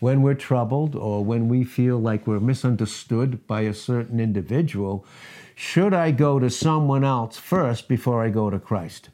When 0.00 0.22
we're 0.22 0.34
troubled 0.34 0.94
or 0.94 1.24
when 1.24 1.48
we 1.48 1.64
feel 1.64 1.98
like 1.98 2.26
we're 2.26 2.38
misunderstood 2.38 3.46
by 3.48 3.62
a 3.62 3.74
certain 3.74 4.20
individual, 4.20 5.04
should 5.56 5.92
I 5.92 6.12
go 6.12 6.38
to 6.38 6.48
someone 6.48 7.02
else 7.02 7.36
first 7.36 7.88
before 7.88 8.22
I 8.22 8.30
go 8.30 8.48
to 8.48 8.60
Christ? 8.60 9.08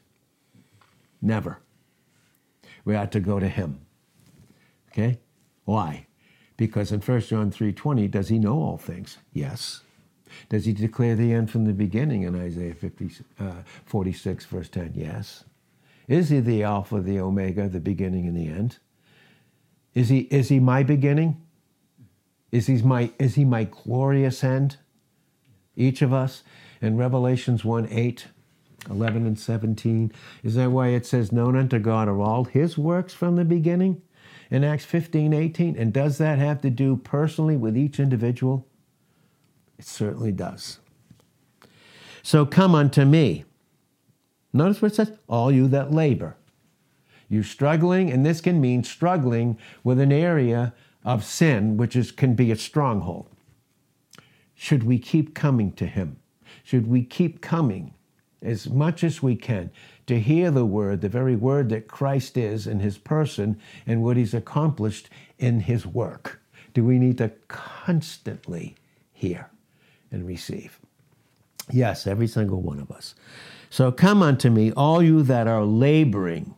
Never. 1.19 1.57
We 2.83 2.95
ought 2.95 3.11
to 3.13 3.19
go 3.19 3.39
to 3.39 3.49
him. 3.49 3.79
Okay? 4.91 5.19
Why? 5.63 6.05
Because 6.55 6.91
in 6.91 7.01
1 7.01 7.21
John 7.21 7.49
3:20, 7.51 8.07
does 8.07 8.29
he 8.29 8.37
know 8.37 8.59
all 8.59 8.77
things? 8.77 9.17
Yes. 9.33 9.81
Does 10.49 10.65
he 10.65 10.73
declare 10.73 11.15
the 11.15 11.33
end 11.33 11.49
from 11.49 11.65
the 11.65 11.73
beginning 11.73 12.21
in 12.21 12.35
Isaiah 12.35 12.75
50, 12.75 13.09
uh, 13.39 13.63
46, 13.85 14.45
verse 14.45 14.69
10? 14.69 14.93
Yes. 14.95 15.45
Is 16.07 16.29
he 16.29 16.39
the 16.39 16.63
Alpha, 16.63 17.01
the 17.01 17.19
Omega, 17.19 17.67
the 17.67 17.79
beginning 17.79 18.27
and 18.27 18.37
the 18.37 18.47
end? 18.47 18.77
Is 19.93 20.09
he, 20.09 20.19
is 20.19 20.49
he 20.49 20.59
my 20.59 20.83
beginning? 20.83 21.41
Is 22.51 22.67
he 22.67 22.81
my, 22.81 23.11
is 23.17 23.35
he 23.35 23.45
my 23.45 23.63
glorious 23.63 24.43
end? 24.43 24.77
each 25.75 26.01
of 26.01 26.13
us. 26.13 26.43
In 26.81 26.97
Revelations 26.97 27.63
1 27.63 27.87
8, 27.89 28.27
11 28.89 29.25
and 29.25 29.39
17, 29.39 30.11
is 30.43 30.55
that 30.55 30.71
why 30.71 30.89
it 30.89 31.05
says, 31.05 31.31
Known 31.31 31.55
unto 31.55 31.79
God 31.79 32.07
are 32.07 32.21
all 32.21 32.43
his 32.45 32.77
works 32.77 33.13
from 33.13 33.35
the 33.35 33.45
beginning? 33.45 34.01
In 34.51 34.63
Acts 34.63 34.85
15 34.85 35.33
18, 35.33 35.75
and 35.75 35.91
does 35.91 36.17
that 36.19 36.37
have 36.37 36.61
to 36.61 36.69
do 36.69 36.95
personally 36.97 37.57
with 37.57 37.75
each 37.77 37.99
individual? 37.99 38.67
It 39.79 39.85
certainly 39.85 40.31
does. 40.31 40.79
So 42.21 42.45
come 42.45 42.75
unto 42.75 43.05
me. 43.05 43.45
Notice 44.55 44.81
what 44.81 44.93
it 44.93 44.95
says, 44.95 45.11
all 45.27 45.51
you 45.51 45.67
that 45.67 45.91
labor. 45.91 46.37
You're 47.27 47.43
struggling, 47.43 48.09
and 48.09 48.25
this 48.25 48.39
can 48.39 48.61
mean 48.61 48.85
struggling 48.85 49.57
with 49.83 49.99
an 49.99 50.13
area 50.13 50.73
of 51.03 51.25
sin, 51.25 51.75
which 51.75 51.93
is, 51.93 52.11
can 52.11 52.35
be 52.35 52.51
a 52.51 52.55
stronghold. 52.55 53.27
Should 54.53 54.83
we 54.83 54.97
keep 54.97 55.35
coming 55.35 55.73
to 55.73 55.85
Him? 55.85 56.17
Should 56.63 56.87
we 56.87 57.03
keep 57.03 57.41
coming 57.41 57.95
as 58.41 58.69
much 58.69 59.03
as 59.03 59.21
we 59.21 59.35
can 59.35 59.71
to 60.07 60.21
hear 60.21 60.51
the 60.51 60.65
word, 60.65 61.01
the 61.01 61.09
very 61.09 61.35
word 61.35 61.67
that 61.69 61.89
Christ 61.89 62.37
is 62.37 62.65
in 62.65 62.79
his 62.79 62.97
person 62.97 63.59
and 63.85 64.03
what 64.03 64.15
he's 64.15 64.33
accomplished 64.33 65.09
in 65.37 65.59
his 65.59 65.85
work? 65.85 66.41
Do 66.73 66.85
we 66.85 66.97
need 66.97 67.17
to 67.17 67.33
constantly 67.49 68.75
hear 69.11 69.49
and 70.11 70.25
receive? 70.25 70.79
Yes, 71.71 72.07
every 72.07 72.27
single 72.27 72.61
one 72.61 72.79
of 72.79 72.89
us. 72.91 73.15
So 73.75 73.91
come 73.91 74.23
unto 74.23 74.49
me, 74.49 74.71
all 74.71 75.03
you 75.03 75.21
that 75.23 75.47
are 75.47 75.65
laboring. 75.65 76.55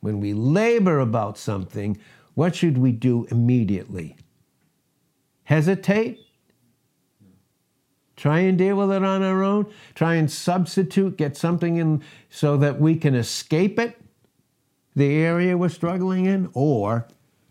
When 0.00 0.18
we 0.18 0.34
labor 0.34 0.98
about 0.98 1.38
something, 1.38 1.98
what 2.34 2.56
should 2.56 2.78
we 2.78 2.90
do 2.90 3.28
immediately? 3.30 4.16
Hesitate? 5.44 6.18
Try 8.16 8.40
and 8.40 8.58
deal 8.58 8.74
with 8.74 8.90
it 8.90 9.04
on 9.04 9.22
our 9.22 9.44
own? 9.44 9.72
Try 9.94 10.16
and 10.16 10.28
substitute, 10.28 11.16
get 11.16 11.36
something 11.36 11.76
in 11.76 12.02
so 12.28 12.56
that 12.56 12.80
we 12.80 12.96
can 12.96 13.14
escape 13.14 13.78
it, 13.78 13.96
the 14.96 15.18
area 15.18 15.56
we're 15.56 15.68
struggling 15.68 16.24
in? 16.24 16.50
Or 16.54 17.06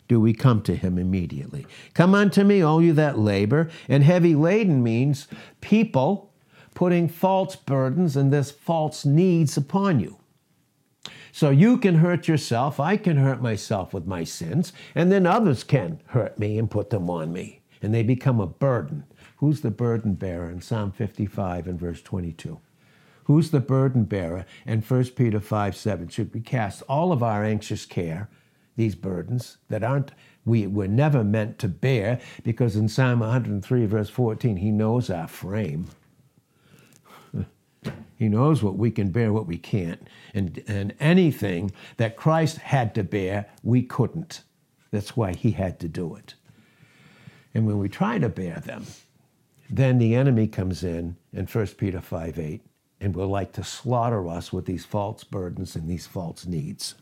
do 0.10 0.20
we 0.20 0.34
come 0.34 0.62
to 0.64 0.76
him 0.76 0.98
immediately? 0.98 1.66
Come 1.94 2.14
unto 2.14 2.44
me, 2.44 2.62
all 2.62 2.82
you 2.82 2.92
that 2.92 3.18
labor. 3.18 3.70
And 3.88 4.04
heavy 4.04 4.36
laden 4.36 4.84
means 4.84 5.30
people 5.62 6.34
putting 6.76 7.08
false 7.08 7.56
burdens 7.56 8.16
and 8.16 8.32
this 8.32 8.52
false 8.52 9.04
needs 9.04 9.58
upon 9.58 10.00
you. 10.00 10.20
So 11.32 11.50
you 11.50 11.78
can 11.78 11.96
hurt 11.96 12.28
yourself, 12.28 12.80
I 12.80 12.96
can 12.98 13.18
hurt 13.18 13.42
myself 13.42 13.94
with 13.94 14.06
my 14.06 14.24
sins, 14.24 14.72
and 14.94 15.12
then 15.12 15.26
others 15.26 15.64
can 15.64 16.02
hurt 16.08 16.38
me 16.38 16.58
and 16.60 16.70
put 16.72 16.92
them 16.92 17.10
on 17.10 17.34
me, 17.34 17.62
and 17.82 17.94
they 17.94 18.04
become 18.04 18.40
a 18.40 18.48
burden. 18.48 19.04
Who's 19.38 19.62
the 19.62 19.72
burden 19.72 20.14
bearer 20.14 20.50
in 20.50 20.62
Psalm 20.62 20.92
55 20.92 21.68
and 21.68 21.80
verse 21.80 22.02
22? 22.02 22.60
Who's 23.26 23.52
the 23.52 23.60
burden 23.60 24.06
bearer? 24.06 24.46
in 24.66 24.82
1 24.82 25.04
Peter 25.16 25.40
5 25.40 25.76
7 25.76 26.08
should 26.08 26.34
we 26.34 26.40
cast 26.40 26.84
all 26.84 27.12
of 27.12 27.24
our 27.24 27.44
anxious 27.44 27.86
care, 27.86 28.30
these 28.78 28.96
burdens 28.96 29.58
that 29.70 29.84
aren't 29.84 30.12
we 30.46 30.68
were 30.68 30.88
never 30.88 31.24
meant 31.24 31.58
to 31.60 31.68
bear, 31.68 32.20
because 32.44 32.76
in 32.76 32.88
Psalm 32.88 33.20
103 33.20 33.86
verse 33.88 34.10
14, 34.10 34.58
he 34.58 34.72
knows 34.72 35.10
our 35.10 35.28
frame. 35.28 35.88
He 38.18 38.30
knows 38.30 38.64
what 38.64 38.78
we 38.78 38.92
can 38.92 39.10
bear, 39.12 39.34
what 39.34 39.48
we 39.48 39.58
can't. 39.58 40.08
And, 40.34 40.64
and 40.68 40.94
anything 41.00 41.72
that 41.98 42.16
Christ 42.16 42.58
had 42.58 42.96
to 42.96 43.04
bear, 43.04 43.48
we 43.64 43.84
couldn't. 43.84 44.42
That's 44.92 45.18
why 45.18 45.34
he 45.34 45.52
had 45.52 45.80
to 45.82 45.88
do 45.88 46.16
it. 46.16 46.36
And 47.54 47.66
when 47.66 47.78
we 47.78 47.90
try 47.90 48.20
to 48.20 48.30
bear 48.30 48.60
them, 48.60 48.86
then 49.70 49.98
the 49.98 50.16
enemy 50.16 50.48
comes 50.48 50.84
in 50.84 51.18
in 51.34 51.46
1 51.46 51.68
Peter 51.78 52.02
5 52.02 52.40
8 52.40 52.62
and 53.02 53.16
will 53.16 53.28
like 53.28 53.52
to 53.54 53.64
slaughter 53.64 54.28
us 54.28 54.54
with 54.54 54.66
these 54.66 54.86
false 54.86 55.24
burdens 55.24 55.76
and 55.76 55.90
these 55.90 56.08
false 56.08 56.46
needs. 56.46 56.96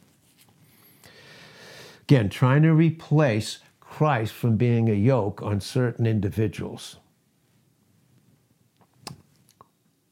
Again, 2.03 2.29
trying 2.29 2.63
to 2.63 2.73
replace 2.73 3.59
Christ 3.79 4.33
from 4.33 4.57
being 4.57 4.89
a 4.89 4.93
yoke 4.93 5.41
on 5.41 5.61
certain 5.61 6.05
individuals. 6.05 6.97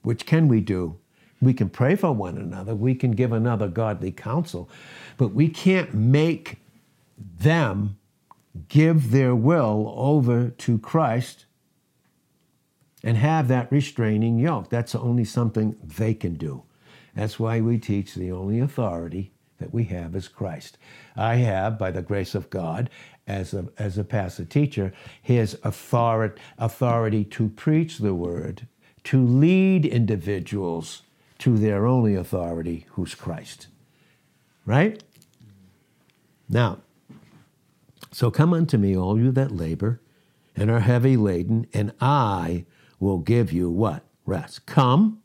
Which 0.01 0.25
can 0.25 0.47
we 0.47 0.61
do? 0.61 0.97
We 1.41 1.53
can 1.53 1.69
pray 1.69 1.95
for 1.95 2.11
one 2.11 2.37
another. 2.37 2.75
We 2.75 2.95
can 2.95 3.11
give 3.11 3.31
another 3.31 3.67
godly 3.67 4.11
counsel. 4.11 4.69
But 5.17 5.29
we 5.29 5.49
can't 5.49 5.93
make 5.93 6.57
them 7.17 7.97
give 8.67 9.11
their 9.11 9.35
will 9.35 9.93
over 9.95 10.49
to 10.49 10.77
Christ 10.77 11.45
and 13.03 13.17
have 13.17 13.47
that 13.47 13.71
restraining 13.71 14.37
yoke. 14.37 14.69
That's 14.69 14.93
only 14.93 15.25
something 15.25 15.75
they 15.83 16.13
can 16.13 16.35
do. 16.35 16.63
That's 17.15 17.39
why 17.39 17.61
we 17.61 17.77
teach 17.77 18.13
the 18.15 18.31
only 18.31 18.59
authority 18.59 19.31
that 19.57 19.73
we 19.73 19.85
have 19.85 20.15
is 20.15 20.27
Christ. 20.27 20.77
I 21.15 21.35
have, 21.35 21.77
by 21.77 21.91
the 21.91 22.01
grace 22.01 22.35
of 22.35 22.49
God, 22.49 22.89
as 23.27 23.53
a, 23.53 23.67
as 23.77 23.97
a 23.97 24.03
pastor 24.03 24.45
teacher, 24.45 24.93
his 25.21 25.57
authority, 25.63 26.41
authority 26.57 27.23
to 27.25 27.49
preach 27.49 27.99
the 27.99 28.13
word, 28.15 28.67
to 29.05 29.25
lead 29.25 29.85
individuals 29.85 31.03
to 31.39 31.57
their 31.57 31.85
only 31.85 32.15
authority, 32.15 32.85
who's 32.91 33.15
Christ. 33.15 33.67
Right? 34.65 35.03
Now, 36.47 36.79
so 38.11 38.29
come 38.29 38.53
unto 38.53 38.77
me, 38.77 38.95
all 38.95 39.17
you 39.17 39.31
that 39.31 39.51
labor 39.51 40.01
and 40.55 40.69
are 40.69 40.81
heavy 40.81 41.17
laden, 41.17 41.67
and 41.73 41.93
I 41.99 42.65
will 42.99 43.19
give 43.19 43.51
you 43.51 43.69
what? 43.69 44.03
Rest. 44.25 44.65
Come. 44.65 45.21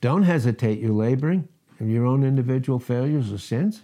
Don't 0.00 0.22
hesitate 0.22 0.78
your 0.78 0.92
laboring 0.92 1.48
of 1.78 1.88
your 1.88 2.06
own 2.06 2.24
individual 2.24 2.78
failures 2.78 3.32
or 3.32 3.38
sins 3.38 3.82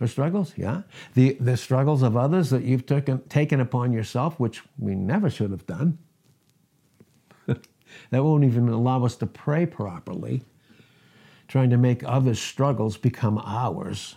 or 0.00 0.06
struggles. 0.06 0.54
Yeah. 0.56 0.82
The, 1.14 1.36
the 1.40 1.56
struggles 1.56 2.02
of 2.02 2.16
others 2.16 2.50
that 2.50 2.64
you've 2.64 2.86
taken, 2.86 3.20
taken 3.28 3.60
upon 3.60 3.92
yourself, 3.92 4.40
which 4.40 4.62
we 4.78 4.94
never 4.94 5.28
should 5.28 5.50
have 5.50 5.66
done. 5.66 5.98
That 8.10 8.24
won't 8.24 8.44
even 8.44 8.68
allow 8.68 9.04
us 9.04 9.16
to 9.16 9.26
pray 9.26 9.66
properly. 9.66 10.42
Trying 11.48 11.70
to 11.70 11.76
make 11.76 12.02
others' 12.04 12.40
struggles 12.40 12.96
become 12.96 13.40
ours. 13.44 14.16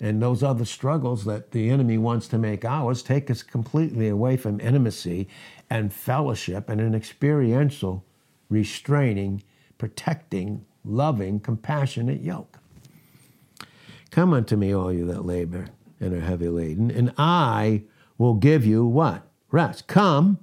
And 0.00 0.20
those 0.20 0.42
other 0.42 0.64
struggles 0.64 1.24
that 1.24 1.52
the 1.52 1.70
enemy 1.70 1.96
wants 1.96 2.28
to 2.28 2.38
make 2.38 2.64
ours 2.64 3.02
take 3.02 3.30
us 3.30 3.42
completely 3.42 4.08
away 4.08 4.36
from 4.36 4.60
intimacy 4.60 5.28
and 5.70 5.92
fellowship 5.92 6.68
and 6.68 6.80
an 6.80 6.94
experiential, 6.94 8.04
restraining, 8.50 9.42
protecting, 9.78 10.66
loving, 10.84 11.40
compassionate 11.40 12.20
yoke. 12.20 12.58
Come 14.10 14.32
unto 14.32 14.56
me, 14.56 14.74
all 14.74 14.92
you 14.92 15.06
that 15.06 15.24
labor 15.24 15.68
and 16.00 16.12
are 16.14 16.20
heavy 16.20 16.48
laden, 16.48 16.90
and 16.90 17.12
I 17.16 17.82
will 18.18 18.34
give 18.34 18.64
you 18.64 18.86
what? 18.86 19.26
Rest. 19.50 19.86
Come, 19.86 20.38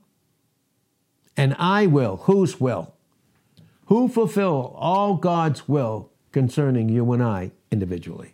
and 1.35 1.55
I 1.57 1.85
will. 1.87 2.17
Whose 2.17 2.59
will? 2.59 2.93
Who 3.87 4.07
fulfill 4.07 4.75
all 4.77 5.15
God's 5.15 5.67
will 5.67 6.11
concerning 6.31 6.89
you 6.89 7.11
and 7.11 7.21
I 7.21 7.51
individually? 7.71 8.33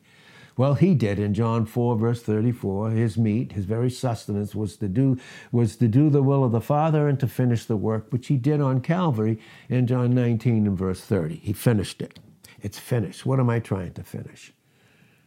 Well, 0.60 0.74
he 0.74 0.94
did 0.94 1.20
in 1.20 1.34
John 1.34 1.66
4, 1.66 1.96
verse 1.96 2.22
34. 2.22 2.92
His 2.92 3.18
meat, 3.18 3.54
his 3.54 3.64
very 3.64 3.90
sustenance, 3.90 4.54
was 4.54 4.76
to 4.78 4.90
do 4.90 5.18
was 5.54 5.78
to 5.78 5.88
do 5.88 6.10
the 6.10 6.22
will 6.22 6.44
of 6.44 6.52
the 6.52 6.60
Father 6.60 7.08
and 7.08 7.18
to 7.22 7.30
finish 7.30 7.64
the 7.64 7.78
work 7.78 8.08
which 8.10 8.28
he 8.28 8.36
did 8.36 8.60
on 8.60 8.82
Calvary 8.82 9.40
in 9.70 9.88
John 9.88 10.12
19 10.12 10.68
and 10.68 10.78
verse 10.78 11.00
30. 11.00 11.38
He 11.38 11.54
finished 11.54 12.02
it. 12.02 12.20
It's 12.62 12.78
finished. 12.78 13.26
What 13.26 13.40
am 13.40 13.50
I 13.50 13.60
trying 13.60 13.94
to 13.94 14.04
finish? 14.04 14.52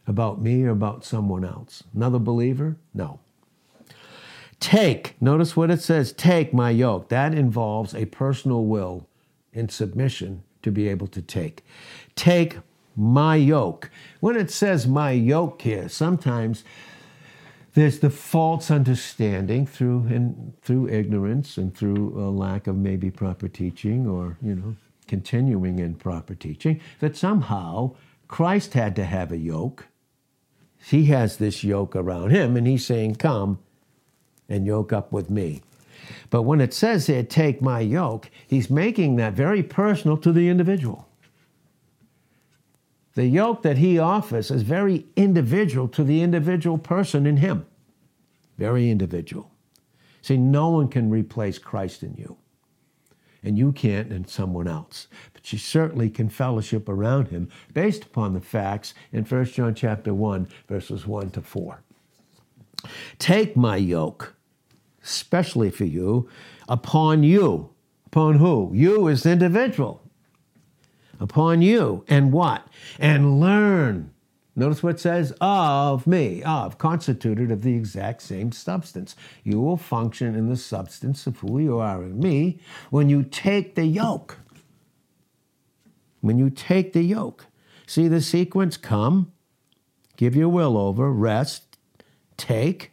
About 0.05 0.39
me 0.39 0.63
or 0.65 0.69
about 0.69 1.03
someone 1.03 1.43
else? 1.43 1.83
Another 1.95 2.19
believer? 2.19 2.77
No. 2.93 3.19
Take, 4.63 5.21
notice 5.21 5.57
what 5.57 5.69
it 5.69 5.81
says, 5.81 6.13
take 6.13 6.53
my 6.53 6.69
yoke. 6.69 7.09
That 7.09 7.33
involves 7.33 7.93
a 7.93 8.05
personal 8.05 8.63
will 8.63 9.09
in 9.51 9.67
submission 9.67 10.43
to 10.61 10.71
be 10.71 10.87
able 10.87 11.07
to 11.07 11.21
take. 11.21 11.65
Take 12.15 12.59
my 12.95 13.35
yoke. 13.35 13.91
When 14.21 14.37
it 14.37 14.49
says 14.49 14.87
my 14.87 15.11
yoke 15.11 15.63
here, 15.63 15.89
sometimes 15.89 16.63
there's 17.73 17.99
the 17.99 18.09
false 18.09 18.71
understanding 18.71 19.67
through 19.67 20.07
and 20.07 20.53
through 20.61 20.87
ignorance 20.87 21.57
and 21.57 21.75
through 21.75 22.17
a 22.17 22.31
lack 22.31 22.65
of 22.65 22.77
maybe 22.77 23.11
proper 23.11 23.49
teaching 23.49 24.07
or 24.07 24.37
you 24.41 24.55
know 24.55 24.77
continuing 25.09 25.79
in 25.79 25.95
proper 25.95 26.35
teaching 26.35 26.79
that 27.01 27.17
somehow 27.17 27.93
Christ 28.29 28.75
had 28.75 28.95
to 28.95 29.03
have 29.03 29.33
a 29.33 29.37
yoke. 29.37 29.87
He 30.81 31.07
has 31.07 31.35
this 31.35 31.65
yoke 31.65 31.97
around 31.97 32.29
him 32.29 32.55
and 32.55 32.65
he's 32.65 32.85
saying, 32.85 33.15
Come 33.15 33.59
and 34.53 34.65
yoke 34.65 34.93
up 34.93 35.11
with 35.11 35.29
me. 35.29 35.61
But 36.29 36.43
when 36.43 36.61
it 36.61 36.73
says 36.73 37.07
here, 37.07 37.23
take 37.23 37.61
my 37.61 37.79
yoke, 37.79 38.29
he's 38.47 38.69
making 38.69 39.15
that 39.15 39.33
very 39.33 39.63
personal 39.63 40.17
to 40.17 40.31
the 40.31 40.47
individual. 40.49 41.07
The 43.15 43.25
yoke 43.25 43.61
that 43.63 43.77
he 43.77 43.99
offers 43.99 44.51
is 44.51 44.63
very 44.63 45.05
individual 45.15 45.87
to 45.89 46.03
the 46.03 46.21
individual 46.21 46.77
person 46.77 47.25
in 47.25 47.37
him. 47.37 47.65
Very 48.57 48.89
individual. 48.89 49.51
See, 50.21 50.37
no 50.37 50.69
one 50.69 50.87
can 50.87 51.09
replace 51.09 51.59
Christ 51.59 52.03
in 52.03 52.15
you. 52.15 52.37
And 53.43 53.57
you 53.57 53.71
can't 53.71 54.11
in 54.11 54.25
someone 54.25 54.67
else. 54.67 55.07
But 55.33 55.51
you 55.51 55.59
certainly 55.59 56.09
can 56.09 56.29
fellowship 56.29 56.87
around 56.87 57.27
him 57.27 57.49
based 57.73 58.03
upon 58.03 58.33
the 58.33 58.41
facts 58.41 58.93
in 59.11 59.25
1 59.25 59.45
John 59.45 59.75
chapter 59.75 60.13
1, 60.13 60.47
verses 60.67 61.05
1 61.05 61.31
to 61.31 61.41
4. 61.41 61.83
Take 63.19 63.55
my 63.55 63.75
yoke, 63.75 64.35
especially 65.03 65.69
for 65.71 65.85
you, 65.85 66.29
upon 66.69 67.23
you. 67.23 67.69
Upon 68.07 68.35
who? 68.35 68.71
You 68.73 69.09
as 69.09 69.23
the 69.23 69.31
individual 69.31 70.01
upon 71.19 71.61
you. 71.61 72.05
And 72.07 72.31
what? 72.31 72.67
And 72.99 73.39
learn. 73.39 74.11
Notice 74.55 74.83
what 74.83 74.95
it 74.95 74.99
says 74.99 75.33
of 75.41 76.05
me, 76.05 76.43
of, 76.43 76.77
constituted 76.77 77.49
of 77.49 77.63
the 77.63 77.75
exact 77.75 78.21
same 78.21 78.51
substance. 78.51 79.15
You 79.43 79.59
will 79.59 79.77
function 79.77 80.35
in 80.35 80.47
the 80.47 80.57
substance 80.57 81.25
of 81.25 81.39
who 81.39 81.59
you 81.59 81.79
are 81.79 82.03
in 82.03 82.19
me 82.19 82.59
when 82.91 83.09
you 83.09 83.23
take 83.23 83.75
the 83.75 83.85
yoke. 83.85 84.37
when 86.21 86.39
you 86.39 86.49
take 86.49 86.93
the 86.93 87.03
yoke. 87.03 87.47
See 87.85 88.07
the 88.07 88.21
sequence? 88.21 88.77
Come, 88.77 89.33
give 90.15 90.35
your 90.35 90.49
will 90.49 90.77
over, 90.77 91.11
rest, 91.11 91.77
take 92.37 92.92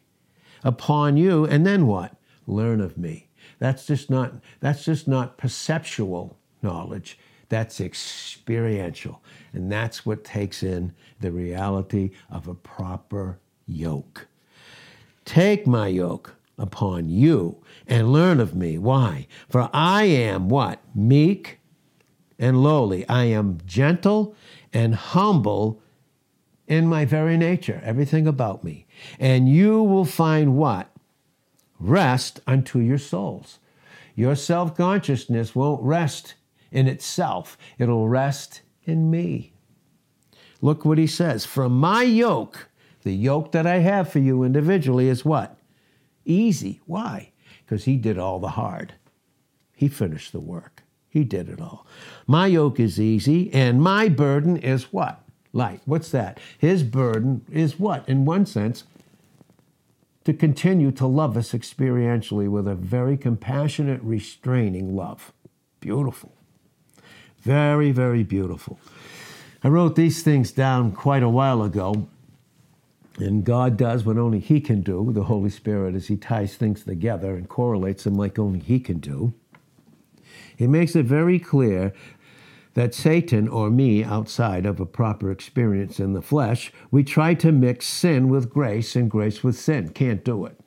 upon 0.64 1.16
you, 1.16 1.44
and 1.44 1.66
then 1.66 1.86
what? 1.86 2.16
Learn 2.46 2.80
of 2.80 2.98
me. 2.98 3.28
That's 3.58 3.86
just 3.86 4.10
not 4.10 4.34
that's 4.60 4.84
just 4.84 5.06
not 5.06 5.36
perceptual 5.36 6.36
knowledge. 6.62 7.18
That's 7.48 7.80
experiential. 7.80 9.22
And 9.52 9.70
that's 9.70 10.06
what 10.06 10.24
takes 10.24 10.62
in 10.62 10.92
the 11.20 11.32
reality 11.32 12.10
of 12.30 12.46
a 12.46 12.54
proper 12.54 13.40
yoke. 13.66 14.28
Take 15.24 15.66
my 15.66 15.88
yoke 15.88 16.36
upon 16.58 17.08
you 17.08 17.56
and 17.86 18.12
learn 18.12 18.38
of 18.38 18.54
me. 18.54 18.78
Why? 18.78 19.26
For 19.48 19.68
I 19.72 20.04
am 20.04 20.48
what? 20.48 20.80
Meek 20.94 21.58
and 22.38 22.62
lowly. 22.62 23.08
I 23.08 23.24
am 23.24 23.58
gentle 23.66 24.34
and 24.72 24.94
humble 24.94 25.82
in 26.68 26.86
my 26.86 27.04
very 27.04 27.36
nature, 27.36 27.80
everything 27.84 28.28
about 28.28 28.62
me. 28.62 28.86
And 29.18 29.48
you 29.48 29.82
will 29.82 30.04
find 30.04 30.56
what? 30.56 30.90
Rest 31.78 32.40
unto 32.46 32.78
your 32.78 32.98
souls. 32.98 33.58
Your 34.14 34.34
self 34.34 34.76
consciousness 34.76 35.54
won't 35.54 35.82
rest 35.82 36.34
in 36.70 36.86
itself, 36.86 37.58
it'll 37.78 38.08
rest 38.08 38.62
in 38.84 39.10
me. 39.10 39.52
Look 40.60 40.84
what 40.84 40.98
he 40.98 41.06
says 41.06 41.44
From 41.44 41.78
my 41.78 42.02
yoke, 42.02 42.68
the 43.02 43.14
yoke 43.14 43.52
that 43.52 43.66
I 43.66 43.78
have 43.78 44.10
for 44.10 44.18
you 44.18 44.42
individually 44.42 45.08
is 45.08 45.24
what? 45.24 45.56
Easy. 46.24 46.80
Why? 46.86 47.32
Because 47.64 47.84
he 47.84 47.96
did 47.96 48.18
all 48.18 48.38
the 48.38 48.50
hard. 48.50 48.94
He 49.74 49.88
finished 49.88 50.32
the 50.32 50.40
work. 50.40 50.82
He 51.08 51.24
did 51.24 51.48
it 51.48 51.60
all. 51.60 51.86
My 52.26 52.46
yoke 52.46 52.78
is 52.78 53.00
easy, 53.00 53.52
and 53.52 53.82
my 53.82 54.08
burden 54.08 54.56
is 54.56 54.92
what? 54.92 55.24
Light. 55.52 55.80
What's 55.84 56.10
that? 56.10 56.38
His 56.58 56.82
burden 56.82 57.44
is 57.50 57.78
what? 57.78 58.08
In 58.08 58.24
one 58.24 58.46
sense, 58.46 58.84
to 60.24 60.32
continue 60.32 60.92
to 60.92 61.06
love 61.06 61.36
us 61.36 61.52
experientially 61.52 62.48
with 62.48 62.68
a 62.68 62.74
very 62.74 63.16
compassionate, 63.16 64.00
restraining 64.02 64.94
love. 64.94 65.32
Beautiful. 65.80 66.32
Very, 67.38 67.90
very 67.90 68.22
beautiful. 68.22 68.78
I 69.64 69.68
wrote 69.68 69.96
these 69.96 70.22
things 70.22 70.52
down 70.52 70.92
quite 70.92 71.22
a 71.22 71.28
while 71.28 71.62
ago, 71.62 72.06
and 73.18 73.44
God 73.44 73.76
does 73.76 74.04
what 74.04 74.18
only 74.18 74.38
He 74.38 74.60
can 74.60 74.82
do, 74.82 75.10
the 75.12 75.24
Holy 75.24 75.50
Spirit, 75.50 75.94
as 75.94 76.08
He 76.08 76.16
ties 76.16 76.54
things 76.54 76.84
together 76.84 77.34
and 77.34 77.48
correlates 77.48 78.04
them 78.04 78.14
like 78.14 78.38
only 78.38 78.60
He 78.60 78.78
can 78.78 78.98
do. 78.98 79.34
He 80.56 80.66
makes 80.66 80.94
it 80.94 81.06
very 81.06 81.38
clear 81.38 81.94
that 82.74 82.94
Satan 82.94 83.48
or 83.48 83.70
me, 83.70 84.04
outside 84.04 84.64
of 84.64 84.78
a 84.78 84.86
proper 84.86 85.30
experience 85.30 85.98
in 85.98 86.12
the 86.12 86.22
flesh, 86.22 86.72
we 86.90 87.02
try 87.02 87.34
to 87.34 87.52
mix 87.52 87.86
sin 87.86 88.28
with 88.28 88.50
grace 88.50 88.94
and 88.94 89.10
grace 89.10 89.42
with 89.42 89.58
sin. 89.58 89.88
Can't 89.88 90.24
do 90.24 90.44
it. 90.46 90.58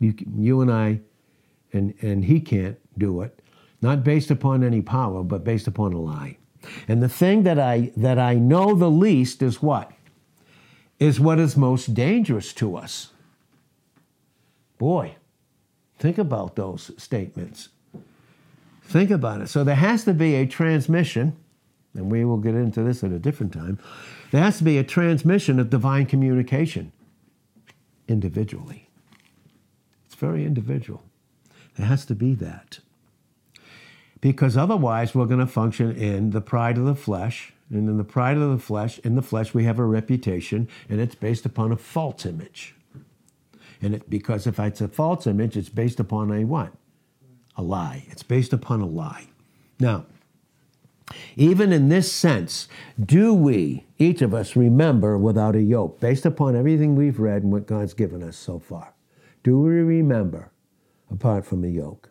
You, 0.00 0.14
you 0.36 0.60
and 0.60 0.70
I, 0.70 1.00
and, 1.72 1.94
and 2.02 2.24
he 2.24 2.40
can't 2.40 2.78
do 2.98 3.20
it, 3.22 3.40
not 3.80 4.04
based 4.04 4.30
upon 4.30 4.64
any 4.64 4.82
power, 4.82 5.22
but 5.22 5.44
based 5.44 5.66
upon 5.66 5.92
a 5.92 6.00
lie. 6.00 6.38
And 6.88 7.02
the 7.02 7.08
thing 7.08 7.44
that 7.44 7.58
I, 7.58 7.92
that 7.96 8.18
I 8.18 8.34
know 8.34 8.74
the 8.74 8.90
least 8.90 9.42
is 9.42 9.62
what? 9.62 9.92
Is 10.98 11.20
what 11.20 11.38
is 11.38 11.56
most 11.56 11.94
dangerous 11.94 12.52
to 12.54 12.76
us. 12.76 13.12
Boy, 14.78 15.16
think 15.98 16.18
about 16.18 16.56
those 16.56 16.90
statements. 16.96 17.68
Think 18.86 19.10
about 19.10 19.40
it. 19.40 19.48
So 19.48 19.64
there 19.64 19.74
has 19.74 20.04
to 20.04 20.14
be 20.14 20.36
a 20.36 20.46
transmission, 20.46 21.36
and 21.94 22.10
we 22.10 22.24
will 22.24 22.38
get 22.38 22.54
into 22.54 22.82
this 22.82 23.02
at 23.02 23.10
a 23.10 23.18
different 23.18 23.52
time. 23.52 23.78
There 24.30 24.42
has 24.42 24.58
to 24.58 24.64
be 24.64 24.78
a 24.78 24.84
transmission 24.84 25.58
of 25.58 25.70
divine 25.70 26.06
communication 26.06 26.92
individually. 28.08 28.88
It's 30.06 30.14
very 30.14 30.44
individual. 30.44 31.02
There 31.76 31.86
has 31.86 32.04
to 32.06 32.14
be 32.14 32.34
that. 32.34 32.78
Because 34.20 34.56
otherwise, 34.56 35.14
we're 35.14 35.26
going 35.26 35.40
to 35.40 35.46
function 35.46 35.94
in 35.94 36.30
the 36.30 36.40
pride 36.40 36.78
of 36.78 36.84
the 36.84 36.94
flesh. 36.94 37.52
And 37.68 37.88
in 37.88 37.96
the 37.96 38.04
pride 38.04 38.36
of 38.36 38.50
the 38.50 38.58
flesh, 38.58 39.00
in 39.00 39.16
the 39.16 39.22
flesh, 39.22 39.52
we 39.52 39.64
have 39.64 39.80
a 39.80 39.84
reputation, 39.84 40.68
and 40.88 41.00
it's 41.00 41.16
based 41.16 41.44
upon 41.44 41.72
a 41.72 41.76
false 41.76 42.24
image. 42.24 42.76
And 43.82 43.96
it, 43.96 44.08
because 44.08 44.46
if 44.46 44.60
it's 44.60 44.80
a 44.80 44.88
false 44.88 45.26
image, 45.26 45.56
it's 45.56 45.68
based 45.68 45.98
upon 45.98 46.30
a 46.30 46.44
what? 46.44 46.72
A 47.56 47.62
lie. 47.62 48.06
It's 48.08 48.22
based 48.22 48.52
upon 48.52 48.80
a 48.80 48.86
lie. 48.86 49.28
Now, 49.78 50.06
even 51.36 51.72
in 51.72 51.88
this 51.88 52.12
sense, 52.12 52.68
do 53.02 53.32
we, 53.32 53.86
each 53.98 54.22
of 54.22 54.34
us, 54.34 54.56
remember 54.56 55.16
without 55.16 55.54
a 55.54 55.62
yoke, 55.62 56.00
based 56.00 56.26
upon 56.26 56.56
everything 56.56 56.96
we've 56.96 57.20
read 57.20 57.42
and 57.42 57.52
what 57.52 57.66
God's 57.66 57.94
given 57.94 58.22
us 58.22 58.36
so 58.36 58.58
far? 58.58 58.94
Do 59.42 59.60
we 59.60 59.70
remember 59.70 60.50
apart 61.10 61.46
from 61.46 61.64
a 61.64 61.68
yoke? 61.68 62.10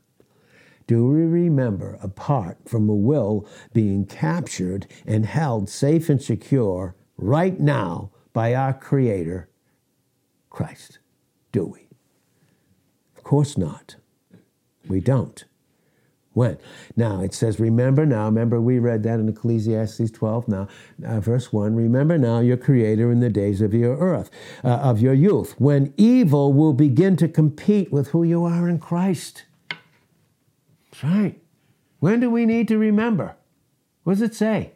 Do 0.87 1.07
we 1.07 1.23
remember 1.23 1.97
apart 2.01 2.57
from 2.65 2.87
a 2.87 2.95
will 2.95 3.47
being 3.73 4.05
captured 4.05 4.87
and 5.05 5.25
held 5.25 5.67
safe 5.67 6.09
and 6.09 6.21
secure 6.21 6.95
right 7.17 7.59
now 7.59 8.11
by 8.33 8.53
our 8.53 8.73
Creator, 8.73 9.49
Christ? 10.49 10.99
Do 11.51 11.65
we? 11.65 11.89
Of 13.17 13.23
course 13.23 13.57
not. 13.57 13.95
We 14.87 14.99
don't. 14.99 15.43
When? 16.35 16.57
Now 16.97 17.21
it 17.21 17.33
says, 17.33 17.61
remember 17.61 18.05
now, 18.05 18.25
remember 18.25 18.59
we 18.59 18.77
read 18.77 19.03
that 19.03 19.21
in 19.21 19.29
Ecclesiastes 19.29 20.11
12 20.11 20.49
now, 20.49 20.67
uh, 21.05 21.21
verse 21.21 21.53
1, 21.53 21.75
remember 21.75 22.17
now 22.17 22.39
your 22.39 22.57
creator 22.57 23.09
in 23.09 23.21
the 23.21 23.29
days 23.29 23.61
of 23.61 23.73
your 23.73 23.97
earth, 23.97 24.29
uh, 24.61 24.67
of 24.67 24.99
your 24.99 25.13
youth, 25.13 25.55
when 25.59 25.93
evil 25.95 26.51
will 26.51 26.73
begin 26.73 27.15
to 27.17 27.29
compete 27.29 27.89
with 27.89 28.09
who 28.09 28.23
you 28.23 28.43
are 28.43 28.67
in 28.67 28.79
Christ. 28.79 29.45
That's 30.91 31.05
right. 31.05 31.39
When 31.99 32.19
do 32.19 32.29
we 32.29 32.45
need 32.45 32.67
to 32.67 32.77
remember? 32.77 33.37
What 34.03 34.15
does 34.15 34.21
it 34.21 34.35
say? 34.35 34.73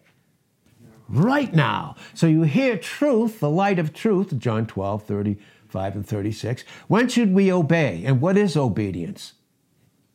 Right 1.10 1.54
now. 1.54 1.98
So 2.14 2.26
you 2.26 2.44
hear 2.44 2.78
truth, 2.78 3.42
the 3.42 3.50
light 3.50 3.80
of 3.80 3.94
truth, 3.94 4.38
John 4.38 4.66
12, 4.66 5.04
35 5.04 5.96
and 5.96 6.08
36. 6.08 6.64
When 6.88 7.10
should 7.10 7.34
we 7.34 7.52
obey? 7.52 8.04
And 8.06 8.22
what 8.22 8.38
is 8.38 8.56
obedience? 8.56 9.34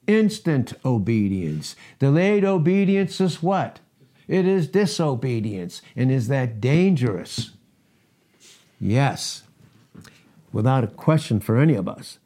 Instant 0.06 0.74
obedience. 0.84 1.76
Delayed 1.98 2.44
obedience 2.44 3.20
is 3.20 3.42
what? 3.42 3.80
It 4.26 4.46
is 4.46 4.68
disobedience. 4.68 5.82
And 5.96 6.10
is 6.10 6.28
that 6.28 6.60
dangerous? 6.60 7.52
Yes, 8.80 9.42
without 10.52 10.84
a 10.84 10.88
question 10.88 11.40
for 11.40 11.58
any 11.58 11.74
of 11.74 11.88
us. 11.88 12.18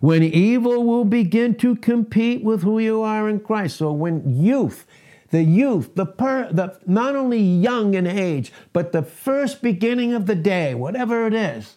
When 0.00 0.22
evil 0.22 0.84
will 0.84 1.04
begin 1.04 1.54
to 1.56 1.76
compete 1.76 2.42
with 2.42 2.62
who 2.62 2.78
you 2.78 3.02
are 3.02 3.28
in 3.28 3.40
Christ. 3.40 3.76
So 3.76 3.92
when 3.92 4.42
youth, 4.42 4.86
the 5.30 5.42
youth, 5.42 5.94
the, 5.94 6.06
per, 6.06 6.52
the 6.52 6.78
not 6.86 7.14
only 7.14 7.38
young 7.38 7.94
in 7.94 8.06
age, 8.06 8.52
but 8.72 8.92
the 8.92 9.02
first 9.02 9.62
beginning 9.62 10.12
of 10.12 10.26
the 10.26 10.34
day, 10.34 10.74
whatever 10.74 11.26
it 11.26 11.34
is, 11.34 11.76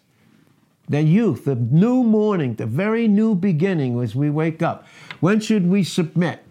the 0.90 1.02
youth, 1.02 1.46
the 1.46 1.56
new 1.56 2.04
morning, 2.04 2.56
the 2.56 2.66
very 2.66 3.08
new 3.08 3.36
beginning 3.36 4.00
as 4.02 4.16
we 4.16 4.30
wake 4.30 4.62
up. 4.62 4.86
When 5.20 5.40
should 5.40 5.68
we 5.68 5.84
submit? 5.84 6.44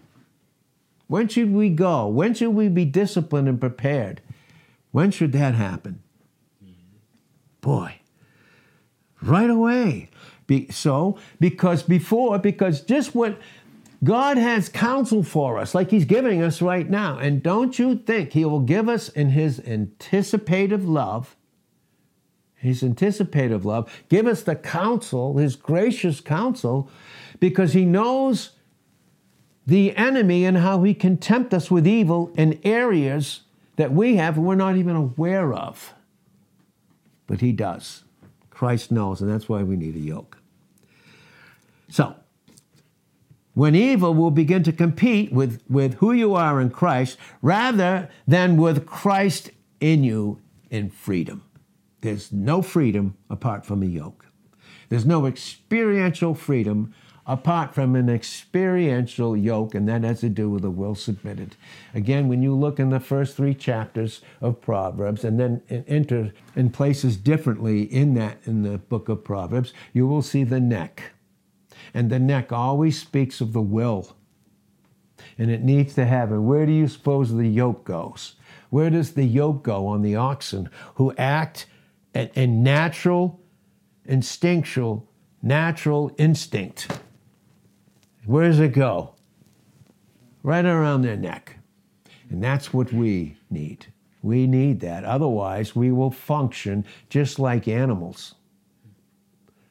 When 1.07 1.27
should 1.27 1.53
we 1.53 1.69
go? 1.69 2.07
When 2.07 2.33
should 2.33 2.49
we 2.49 2.67
be 2.67 2.85
disciplined 2.85 3.47
and 3.47 3.59
prepared? 3.59 4.21
When 4.91 5.11
should 5.11 5.31
that 5.33 5.55
happen? 5.55 6.01
Boy, 7.61 7.99
right 9.21 9.49
away. 9.49 10.09
Be, 10.47 10.69
so, 10.69 11.17
because 11.39 11.83
before, 11.83 12.37
because 12.37 12.81
just 12.81 13.15
what 13.15 13.39
God 14.03 14.37
has 14.37 14.69
counsel 14.69 15.23
for 15.23 15.57
us, 15.57 15.73
like 15.73 15.89
He's 15.89 16.05
giving 16.05 16.41
us 16.43 16.61
right 16.61 16.87
now. 16.89 17.17
And 17.17 17.41
don't 17.41 17.77
you 17.79 17.95
think 17.95 18.33
He 18.33 18.45
will 18.45 18.59
give 18.59 18.87
us 18.87 19.09
in 19.09 19.29
His 19.29 19.59
anticipative 19.59 20.87
love 20.87 21.35
his 22.65 22.83
anticipative 22.83 23.63
love, 23.63 24.03
give 24.09 24.27
us 24.27 24.41
the 24.41 24.55
counsel, 24.55 25.37
his 25.37 25.55
gracious 25.55 26.19
counsel, 26.19 26.89
because 27.39 27.73
he 27.73 27.85
knows 27.85 28.51
the 29.65 29.95
enemy 29.95 30.45
and 30.45 30.57
how 30.57 30.83
he 30.83 30.93
can 30.93 31.17
tempt 31.17 31.53
us 31.53 31.71
with 31.71 31.87
evil 31.87 32.31
in 32.35 32.59
areas 32.63 33.41
that 33.77 33.91
we 33.91 34.15
have 34.15 34.37
and 34.37 34.45
we're 34.45 34.55
not 34.55 34.77
even 34.77 34.95
aware 34.95 35.53
of. 35.53 35.93
But 37.27 37.41
he 37.41 37.51
does. 37.51 38.03
Christ 38.49 38.91
knows, 38.91 39.21
and 39.21 39.29
that's 39.29 39.49
why 39.49 39.63
we 39.63 39.75
need 39.75 39.95
a 39.95 39.99
yoke. 39.99 40.37
So, 41.89 42.15
when 43.53 43.73
evil 43.73 44.13
will 44.13 44.31
begin 44.31 44.63
to 44.63 44.71
compete 44.71 45.31
with, 45.31 45.61
with 45.69 45.95
who 45.95 46.11
you 46.11 46.35
are 46.35 46.61
in 46.61 46.69
Christ 46.69 47.17
rather 47.41 48.09
than 48.27 48.57
with 48.57 48.85
Christ 48.85 49.51
in 49.79 50.03
you 50.03 50.41
in 50.69 50.89
freedom. 50.89 51.43
There's 52.01 52.31
no 52.31 52.61
freedom 52.61 53.17
apart 53.29 53.65
from 53.65 53.81
a 53.81 53.87
yoke. 53.87 54.25
There's 54.89 55.05
no 55.05 55.25
experiential 55.25 56.35
freedom 56.35 56.93
apart 57.27 57.73
from 57.73 57.95
an 57.95 58.09
experiential 58.09 59.35
yoke, 59.35 59.73
and 59.73 59.87
that 59.89 60.03
has 60.03 60.19
to 60.19 60.29
do 60.29 60.49
with 60.49 60.61
the 60.61 60.69
will 60.69 60.95
submitted. 60.95 61.55
Again, 61.93 62.27
when 62.27 62.43
you 62.43 62.53
look 62.53 62.79
in 62.79 62.91
the 62.91 62.99
first 62.99 63.35
three 63.35 63.55
chapters 63.55 64.21
of 64.41 64.61
Proverbs 64.61 65.23
and 65.23 65.39
then 65.39 65.61
enter 65.87 66.31
in 66.55 66.69
places 66.69 67.17
differently 67.17 67.83
in 67.83 68.13
that 68.13 68.37
in 68.45 68.61
the 68.61 68.77
book 68.77 69.09
of 69.09 69.23
Proverbs, 69.23 69.73
you 69.91 70.05
will 70.07 70.21
see 70.21 70.43
the 70.43 70.59
neck. 70.59 71.13
And 71.93 72.09
the 72.09 72.19
neck 72.19 72.51
always 72.51 72.99
speaks 72.99 73.41
of 73.41 73.53
the 73.53 73.61
will. 73.61 74.15
And 75.37 75.49
it 75.49 75.63
needs 75.63 75.95
to 75.95 76.05
have, 76.05 76.31
and 76.31 76.45
where 76.45 76.65
do 76.65 76.71
you 76.71 76.87
suppose 76.87 77.33
the 77.33 77.47
yoke 77.47 77.85
goes? 77.85 78.35
Where 78.69 78.89
does 78.89 79.13
the 79.13 79.25
yoke 79.25 79.63
go 79.63 79.87
on 79.87 80.01
the 80.01 80.15
oxen 80.15 80.69
who 80.95 81.13
act 81.17 81.65
in 82.13 82.63
natural, 82.63 83.41
instinctual, 84.05 85.09
natural 85.41 86.13
instinct? 86.17 86.87
Where 88.25 88.47
does 88.47 88.59
it 88.59 88.73
go? 88.73 89.15
Right 90.43 90.65
around 90.65 91.01
their 91.01 91.17
neck. 91.17 91.57
And 92.29 92.43
that's 92.43 92.73
what 92.73 92.91
we 92.91 93.37
need. 93.49 93.87
We 94.21 94.47
need 94.47 94.79
that. 94.79 95.03
Otherwise, 95.03 95.75
we 95.75 95.91
will 95.91 96.11
function 96.11 96.85
just 97.09 97.37
like 97.37 97.67
animals 97.67 98.35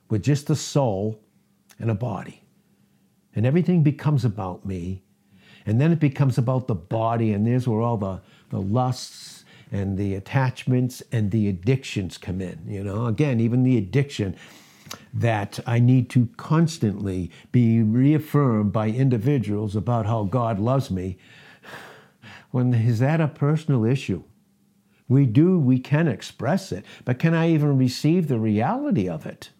with 0.08 0.22
just 0.22 0.48
a 0.50 0.56
soul 0.56 1.20
and 1.78 1.90
a 1.90 1.94
body. 1.94 2.42
And 3.34 3.44
everything 3.44 3.82
becomes 3.82 4.24
about 4.24 4.64
me. 4.64 5.02
And 5.66 5.80
then 5.80 5.90
it 5.90 5.98
becomes 5.98 6.38
about 6.38 6.68
the 6.68 6.74
body, 6.74 7.32
and 7.32 7.46
there's 7.46 7.66
where 7.66 7.80
all 7.80 7.96
the, 7.96 8.20
the 8.50 8.60
lusts 8.60 9.44
and 9.72 9.98
the 9.98 10.14
attachments 10.14 11.02
and 11.10 11.30
the 11.30 11.48
addictions 11.48 12.18
come 12.18 12.40
in. 12.40 12.60
You 12.68 12.84
know, 12.84 13.06
again, 13.06 13.40
even 13.40 13.64
the 13.64 13.78
addiction 13.78 14.36
that 15.12 15.60
I 15.66 15.78
need 15.78 16.10
to 16.10 16.28
constantly 16.36 17.30
be 17.52 17.82
reaffirmed 17.82 18.72
by 18.72 18.88
individuals 18.88 19.76
about 19.76 20.06
how 20.06 20.24
God 20.24 20.58
loves 20.58 20.90
me, 20.90 21.16
when 22.50 22.72
is 22.74 22.98
that 23.00 23.20
a 23.20 23.28
personal 23.28 23.84
issue? 23.84 24.22
We 25.08 25.26
do, 25.26 25.58
we 25.58 25.78
can 25.78 26.08
express 26.08 26.72
it, 26.72 26.84
but 27.04 27.18
can 27.18 27.34
I 27.34 27.50
even 27.50 27.76
receive 27.76 28.28
the 28.28 28.38
reality 28.38 29.08
of 29.08 29.26
it? 29.26 29.50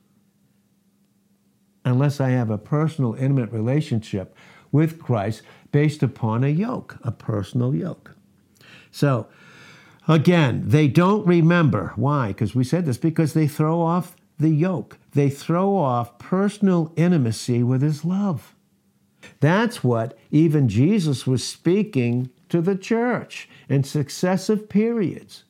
Unless 1.85 2.21
I 2.21 2.31
have 2.31 2.51
a 2.51 2.57
personal, 2.57 3.15
intimate 3.15 3.53
relationship 3.53 4.35
with 4.73 5.03
Christ 5.03 5.43
based 5.71 6.03
upon 6.03 6.45
a 6.45 6.49
yoke, 6.49 6.97
a 7.03 7.13
personal 7.13 7.75
yoke. 7.75 8.13
So, 8.91 9.29
again, 10.09 10.63
they 10.67 10.89
don't 10.89 11.27
remember. 11.27 11.93
Why? 11.97 12.29
Because 12.29 12.55
we 12.55 12.65
said 12.65 12.87
this, 12.87 12.97
because 12.97 13.35
they 13.35 13.47
throw 13.47 13.83
off 13.83 14.17
the 14.39 14.51
yoke. 14.51 14.99
They 15.13 15.31
throw 15.31 15.77
off 15.77 16.19
personal 16.19 16.93
intimacy 16.97 17.63
with 17.63 17.83
his 17.83 18.05
love. 18.05 18.55
That's 19.41 19.83
what 19.83 20.17
even 20.31 20.69
Jesus 20.69 21.27
was 21.27 21.47
speaking 21.47 22.31
to 22.49 22.61
the 22.61 22.77
church 22.77 23.49
in 23.69 23.85
successive 23.85 24.69
periods. 24.69 25.45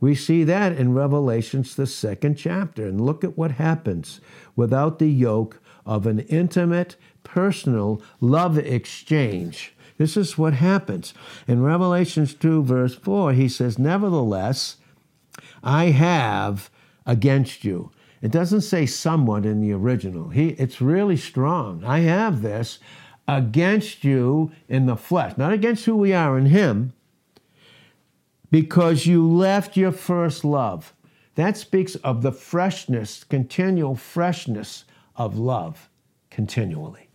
We 0.00 0.14
see 0.14 0.44
that 0.44 0.72
in 0.72 0.92
Revelations, 0.92 1.74
the 1.74 1.86
second 1.86 2.36
chapter. 2.36 2.86
And 2.86 3.00
look 3.00 3.24
at 3.24 3.38
what 3.38 3.52
happens 3.52 4.20
without 4.54 4.98
the 4.98 5.10
yoke 5.10 5.60
of 5.86 6.06
an 6.06 6.20
intimate, 6.20 6.96
personal 7.22 8.02
love 8.20 8.58
exchange. 8.58 9.74
This 9.98 10.16
is 10.16 10.36
what 10.36 10.54
happens. 10.54 11.14
In 11.48 11.62
Revelations 11.62 12.34
2, 12.34 12.62
verse 12.62 12.94
4, 12.94 13.32
he 13.32 13.48
says, 13.48 13.78
Nevertheless, 13.78 14.76
I 15.62 15.86
have 15.86 16.70
against 17.06 17.64
you. 17.64 17.90
It 18.22 18.30
doesn't 18.30 18.62
say 18.62 18.86
somewhat 18.86 19.46
in 19.46 19.60
the 19.60 19.72
original. 19.72 20.30
He, 20.30 20.50
it's 20.50 20.80
really 20.80 21.16
strong. 21.16 21.84
I 21.84 22.00
have 22.00 22.42
this 22.42 22.78
against 23.28 24.04
you 24.04 24.52
in 24.68 24.86
the 24.86 24.96
flesh, 24.96 25.36
not 25.36 25.52
against 25.52 25.84
who 25.84 25.96
we 25.96 26.12
are 26.12 26.38
in 26.38 26.46
Him, 26.46 26.92
because 28.50 29.06
you 29.06 29.28
left 29.28 29.76
your 29.76 29.92
first 29.92 30.44
love. 30.44 30.94
That 31.34 31.56
speaks 31.56 31.96
of 31.96 32.22
the 32.22 32.32
freshness, 32.32 33.24
continual 33.24 33.94
freshness 33.94 34.84
of 35.16 35.38
love 35.38 35.88
continually 36.30 37.05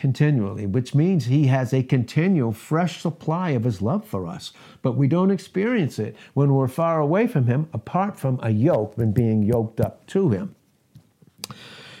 continually, 0.00 0.64
which 0.64 0.94
means 0.94 1.26
He 1.26 1.46
has 1.48 1.74
a 1.74 1.82
continual, 1.82 2.52
fresh 2.52 3.02
supply 3.02 3.50
of 3.50 3.64
His 3.64 3.82
love 3.82 4.04
for 4.04 4.26
us. 4.26 4.52
But 4.80 4.96
we 4.96 5.06
don't 5.06 5.30
experience 5.30 5.98
it 5.98 6.16
when 6.32 6.54
we're 6.54 6.68
far 6.68 7.00
away 7.00 7.26
from 7.26 7.46
Him, 7.46 7.68
apart 7.74 8.18
from 8.18 8.40
a 8.42 8.50
yoke 8.50 8.96
and 8.96 9.12
being 9.12 9.42
yoked 9.42 9.78
up 9.78 10.06
to 10.06 10.30
Him. 10.30 10.56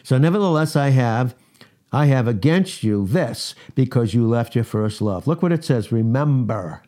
So, 0.02 0.16
nevertheless, 0.16 0.74
I 0.76 0.88
have. 0.90 1.34
I 1.92 2.06
have 2.06 2.26
against 2.26 2.82
you 2.82 3.06
this 3.06 3.54
because 3.74 4.14
you 4.14 4.26
left 4.26 4.54
your 4.54 4.64
first 4.64 5.02
love. 5.02 5.26
Look 5.26 5.42
what 5.42 5.52
it 5.52 5.64
says. 5.64 5.92
Remember. 5.92 6.82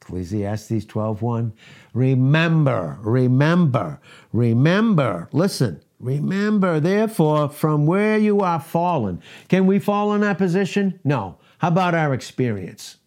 Ecclesiastes 0.00 0.86
12:1. 0.86 1.52
Remember, 1.92 2.98
remember, 3.02 4.00
remember. 4.32 5.28
Listen, 5.32 5.80
Remember, 6.00 6.78
therefore, 6.78 7.48
from 7.48 7.86
where 7.86 8.16
you 8.16 8.40
are 8.40 8.60
fallen. 8.60 9.20
Can 9.48 9.66
we 9.66 9.78
fall 9.78 10.14
in 10.14 10.20
that 10.20 10.38
position? 10.38 11.00
No. 11.02 11.38
How 11.58 11.68
about 11.68 11.94
our 11.94 12.14
experience? 12.14 12.98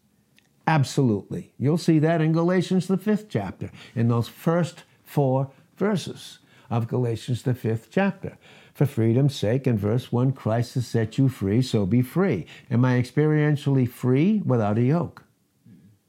Absolutely. 0.68 1.54
You'll 1.58 1.78
see 1.78 2.00
that 2.00 2.22
in 2.22 2.34
Galatians, 2.34 2.88
the 2.88 2.98
fifth 2.98 3.28
chapter, 3.30 3.72
in 3.96 4.10
those 4.10 4.28
first 4.28 4.84
four 5.04 5.52
verses 5.78 6.40
of 6.70 6.88
Galatians, 6.88 7.44
the 7.44 7.54
fifth 7.54 7.88
chapter. 7.92 8.38
For 8.74 8.86
freedom's 8.86 9.36
sake, 9.36 9.68
in 9.68 9.78
verse 9.78 10.12
1, 10.12 10.32
Christ 10.34 10.76
has 10.76 10.88
set 10.88 11.18
you 11.18 11.30
free, 11.30 11.62
so 11.62 11.86
be 11.86 12.02
free. 12.02 12.46
Am 12.70 12.86
I 12.86 13.02
experientially 13.02 13.88
free 13.88 14.42
without 14.46 14.78
a 14.78 14.84
yoke? 14.84 15.24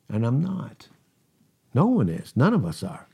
And 0.09 0.25
I'm 0.25 0.41
not. 0.41 0.89
No 1.75 1.87
one 1.87 2.09
is. 2.09 2.37
None 2.37 2.55
of 2.55 2.65
us 2.65 2.83
are. 2.83 3.09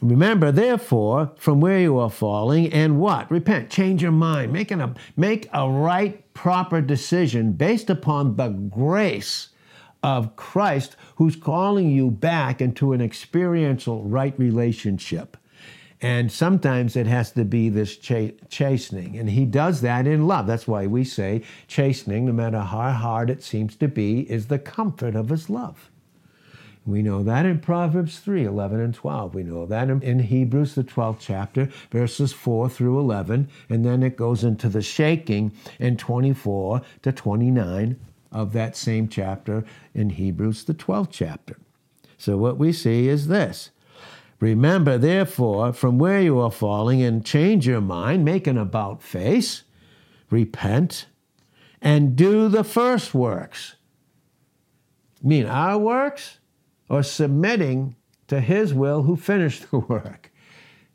Remember, 0.00 0.52
therefore, 0.52 1.32
from 1.36 1.60
where 1.60 1.80
you 1.80 1.98
are 1.98 2.10
falling, 2.10 2.72
and 2.72 3.00
what? 3.00 3.28
Repent, 3.30 3.68
change 3.68 4.00
your 4.00 4.12
mind, 4.12 4.52
make, 4.52 4.70
a, 4.70 4.94
make 5.16 5.48
a 5.52 5.68
right, 5.68 6.32
proper 6.34 6.80
decision 6.80 7.52
based 7.52 7.90
upon 7.90 8.36
the 8.36 8.48
grace 8.48 9.48
of 10.04 10.36
Christ 10.36 10.94
who's 11.16 11.34
calling 11.34 11.90
you 11.90 12.12
back 12.12 12.60
into 12.60 12.92
an 12.92 13.00
experiential 13.00 14.04
right 14.04 14.38
relationship. 14.38 15.36
And 16.00 16.30
sometimes 16.30 16.94
it 16.94 17.08
has 17.08 17.32
to 17.32 17.44
be 17.44 17.68
this 17.68 17.96
chastening. 17.96 19.18
And 19.18 19.28
he 19.28 19.44
does 19.44 19.80
that 19.80 20.06
in 20.06 20.28
love. 20.28 20.46
That's 20.46 20.68
why 20.68 20.86
we 20.86 21.02
say 21.02 21.42
chastening, 21.66 22.26
no 22.26 22.32
matter 22.32 22.60
how 22.60 22.92
hard 22.92 23.30
it 23.30 23.42
seems 23.42 23.74
to 23.76 23.88
be, 23.88 24.20
is 24.30 24.46
the 24.46 24.60
comfort 24.60 25.16
of 25.16 25.30
his 25.30 25.50
love. 25.50 25.90
We 26.88 27.02
know 27.02 27.22
that 27.22 27.44
in 27.44 27.60
Proverbs 27.60 28.18
3 28.18 28.44
11 28.44 28.80
and 28.80 28.94
12. 28.94 29.34
We 29.34 29.42
know 29.42 29.66
that 29.66 29.90
in 29.90 30.20
Hebrews, 30.20 30.74
the 30.74 30.82
12th 30.82 31.18
chapter, 31.20 31.68
verses 31.90 32.32
4 32.32 32.70
through 32.70 32.98
11. 32.98 33.50
And 33.68 33.84
then 33.84 34.02
it 34.02 34.16
goes 34.16 34.42
into 34.42 34.70
the 34.70 34.80
shaking 34.80 35.52
in 35.78 35.98
24 35.98 36.80
to 37.02 37.12
29 37.12 38.00
of 38.32 38.54
that 38.54 38.74
same 38.74 39.06
chapter 39.06 39.64
in 39.94 40.10
Hebrews, 40.10 40.64
the 40.64 40.72
12th 40.72 41.10
chapter. 41.10 41.58
So 42.16 42.38
what 42.38 42.56
we 42.56 42.72
see 42.72 43.06
is 43.06 43.28
this. 43.28 43.70
Remember, 44.40 44.96
therefore, 44.96 45.74
from 45.74 45.98
where 45.98 46.22
you 46.22 46.38
are 46.38 46.50
falling, 46.50 47.02
and 47.02 47.24
change 47.24 47.66
your 47.66 47.80
mind, 47.82 48.24
make 48.24 48.46
an 48.46 48.56
about 48.56 49.02
face, 49.02 49.64
repent, 50.30 51.06
and 51.82 52.16
do 52.16 52.48
the 52.48 52.64
first 52.64 53.12
works. 53.12 53.74
mean 55.22 55.44
our 55.44 55.76
works? 55.76 56.37
Or 56.88 57.02
submitting 57.02 57.96
to 58.28 58.40
his 58.40 58.72
will 58.74 59.02
who 59.02 59.16
finished 59.16 59.70
the 59.70 59.78
work 59.78 60.30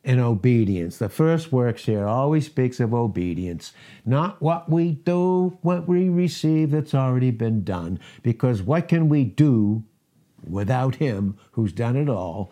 in 0.04 0.20
obedience. 0.20 0.98
The 0.98 1.10
first 1.10 1.52
works 1.52 1.86
here 1.86 2.06
always 2.06 2.46
speaks 2.46 2.80
of 2.80 2.94
obedience, 2.94 3.72
not 4.06 4.42
what 4.42 4.70
we 4.70 4.92
do, 4.92 5.58
what 5.62 5.88
we 5.88 6.10
receive 6.10 6.72
that's 6.72 6.94
already 6.94 7.32
been 7.32 7.64
done. 7.64 8.00
Because 8.22 8.62
what 8.62 8.88
can 8.88 9.08
we 9.08 9.24
do 9.24 9.84
without 10.48 10.96
him 10.96 11.38
who's 11.52 11.72
done 11.72 11.96
it 11.96 12.10
all? 12.10 12.52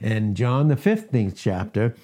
In 0.00 0.34
John, 0.34 0.68
the 0.68 0.76
15th 0.76 1.34
chapter, 1.36 1.94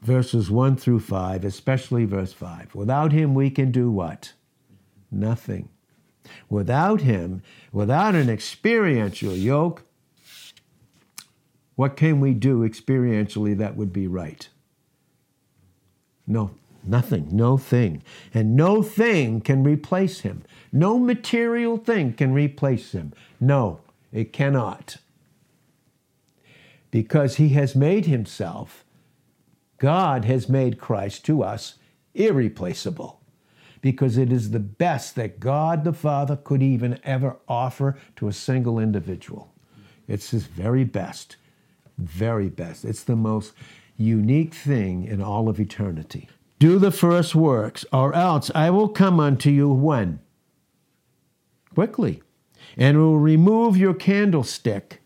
verses 0.00 0.50
1 0.50 0.76
through 0.76 1.00
5, 1.00 1.44
especially 1.44 2.04
verse 2.04 2.32
5, 2.32 2.74
without 2.74 3.12
him 3.12 3.34
we 3.34 3.50
can 3.50 3.70
do 3.70 3.90
what? 3.90 4.32
Nothing. 5.10 5.68
Without 6.48 7.00
him, 7.00 7.42
without 7.72 8.14
an 8.14 8.28
experiential 8.28 9.34
yoke, 9.34 9.84
what 11.80 11.96
can 11.96 12.20
we 12.20 12.34
do 12.34 12.60
experientially 12.60 13.56
that 13.56 13.74
would 13.74 13.90
be 13.90 14.06
right? 14.06 14.50
No, 16.26 16.50
nothing, 16.84 17.28
no 17.32 17.56
thing. 17.56 18.02
And 18.34 18.54
no 18.54 18.82
thing 18.82 19.40
can 19.40 19.64
replace 19.64 20.20
him. 20.20 20.42
No 20.72 20.98
material 20.98 21.78
thing 21.78 22.12
can 22.12 22.34
replace 22.34 22.92
him. 22.92 23.14
No, 23.40 23.80
it 24.12 24.30
cannot. 24.30 24.98
Because 26.90 27.36
he 27.36 27.50
has 27.50 27.74
made 27.74 28.04
himself, 28.04 28.84
God 29.78 30.26
has 30.26 30.50
made 30.50 30.78
Christ 30.78 31.24
to 31.24 31.42
us 31.42 31.76
irreplaceable. 32.14 33.20
because 33.80 34.18
it 34.18 34.30
is 34.32 34.50
the 34.50 34.60
best 34.60 35.14
that 35.16 35.40
God 35.40 35.84
the 35.84 35.92
Father 35.92 36.36
could 36.36 36.62
even 36.62 36.98
ever 37.04 37.36
offer 37.48 37.96
to 38.16 38.28
a 38.28 38.32
single 38.32 38.78
individual. 38.78 39.52
It's 40.06 40.30
his 40.30 40.44
very 40.46 40.84
best, 40.84 41.36
very 42.00 42.48
best. 42.48 42.84
It's 42.84 43.04
the 43.04 43.16
most 43.16 43.52
unique 43.96 44.54
thing 44.54 45.04
in 45.04 45.22
all 45.22 45.48
of 45.48 45.60
eternity. 45.60 46.28
Do 46.58 46.78
the 46.78 46.90
first 46.90 47.34
works, 47.34 47.84
or 47.92 48.14
else 48.14 48.50
I 48.54 48.70
will 48.70 48.88
come 48.88 49.18
unto 49.20 49.50
you 49.50 49.70
when? 49.70 50.20
Quickly, 51.74 52.22
and 52.76 52.98
will 52.98 53.18
remove 53.18 53.76
your 53.76 53.94
candlestick 53.94 55.00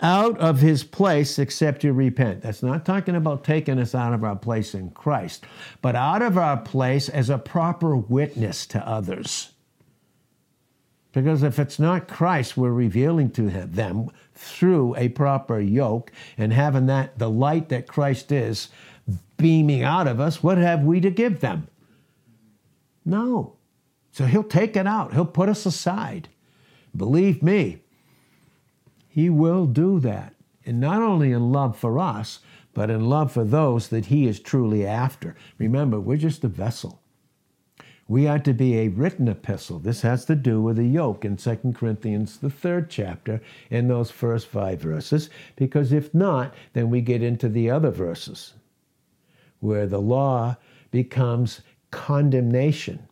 out 0.00 0.38
of 0.38 0.60
his 0.60 0.84
place 0.84 1.38
except 1.38 1.84
you 1.84 1.92
repent. 1.92 2.42
That's 2.42 2.62
not 2.62 2.86
talking 2.86 3.16
about 3.16 3.44
taking 3.44 3.78
us 3.78 3.94
out 3.94 4.14
of 4.14 4.22
our 4.24 4.36
place 4.36 4.74
in 4.74 4.90
Christ, 4.90 5.44
but 5.82 5.96
out 5.96 6.22
of 6.22 6.38
our 6.38 6.56
place 6.56 7.08
as 7.08 7.28
a 7.28 7.38
proper 7.38 7.96
witness 7.96 8.66
to 8.68 8.86
others. 8.86 9.52
Because 11.12 11.42
if 11.42 11.58
it's 11.58 11.78
not 11.78 12.08
Christ 12.08 12.56
we're 12.56 12.70
revealing 12.70 13.30
to 13.32 13.50
them 13.50 14.10
through 14.34 14.94
a 14.96 15.08
proper 15.08 15.58
yoke 15.58 16.12
and 16.36 16.52
having 16.52 16.86
that 16.86 17.18
the 17.18 17.30
light 17.30 17.70
that 17.70 17.88
Christ 17.88 18.30
is 18.30 18.68
beaming 19.36 19.82
out 19.82 20.06
of 20.06 20.20
us, 20.20 20.42
what 20.42 20.58
have 20.58 20.82
we 20.82 21.00
to 21.00 21.10
give 21.10 21.40
them? 21.40 21.68
No. 23.04 23.56
So 24.12 24.26
he'll 24.26 24.44
take 24.44 24.76
it 24.76 24.86
out. 24.86 25.14
He'll 25.14 25.24
put 25.24 25.48
us 25.48 25.64
aside. 25.64 26.28
Believe 26.94 27.42
me, 27.42 27.82
he 29.08 29.30
will 29.30 29.66
do 29.66 30.00
that. 30.00 30.34
And 30.66 30.80
not 30.80 31.00
only 31.02 31.32
in 31.32 31.52
love 31.52 31.78
for 31.78 31.98
us, 31.98 32.40
but 32.74 32.90
in 32.90 33.08
love 33.08 33.32
for 33.32 33.44
those 33.44 33.88
that 33.88 34.06
he 34.06 34.26
is 34.26 34.38
truly 34.38 34.86
after. 34.86 35.34
Remember, 35.56 35.98
we're 35.98 36.16
just 36.16 36.44
a 36.44 36.48
vessel. 36.48 37.00
We 38.10 38.26
are 38.26 38.38
to 38.38 38.54
be 38.54 38.78
a 38.78 38.88
written 38.88 39.28
epistle. 39.28 39.78
This 39.78 40.00
has 40.00 40.24
to 40.24 40.34
do 40.34 40.62
with 40.62 40.76
the 40.76 40.86
yoke 40.86 41.26
in 41.26 41.36
2 41.36 41.74
Corinthians, 41.76 42.38
the 42.38 42.48
third 42.48 42.88
chapter, 42.88 43.42
in 43.68 43.86
those 43.86 44.10
first 44.10 44.46
five 44.46 44.80
verses, 44.80 45.28
because 45.56 45.92
if 45.92 46.14
not, 46.14 46.54
then 46.72 46.88
we 46.88 47.02
get 47.02 47.22
into 47.22 47.50
the 47.50 47.70
other 47.70 47.90
verses 47.90 48.54
where 49.60 49.86
the 49.86 50.00
law 50.00 50.56
becomes 50.90 51.60
condemnation 51.90 53.06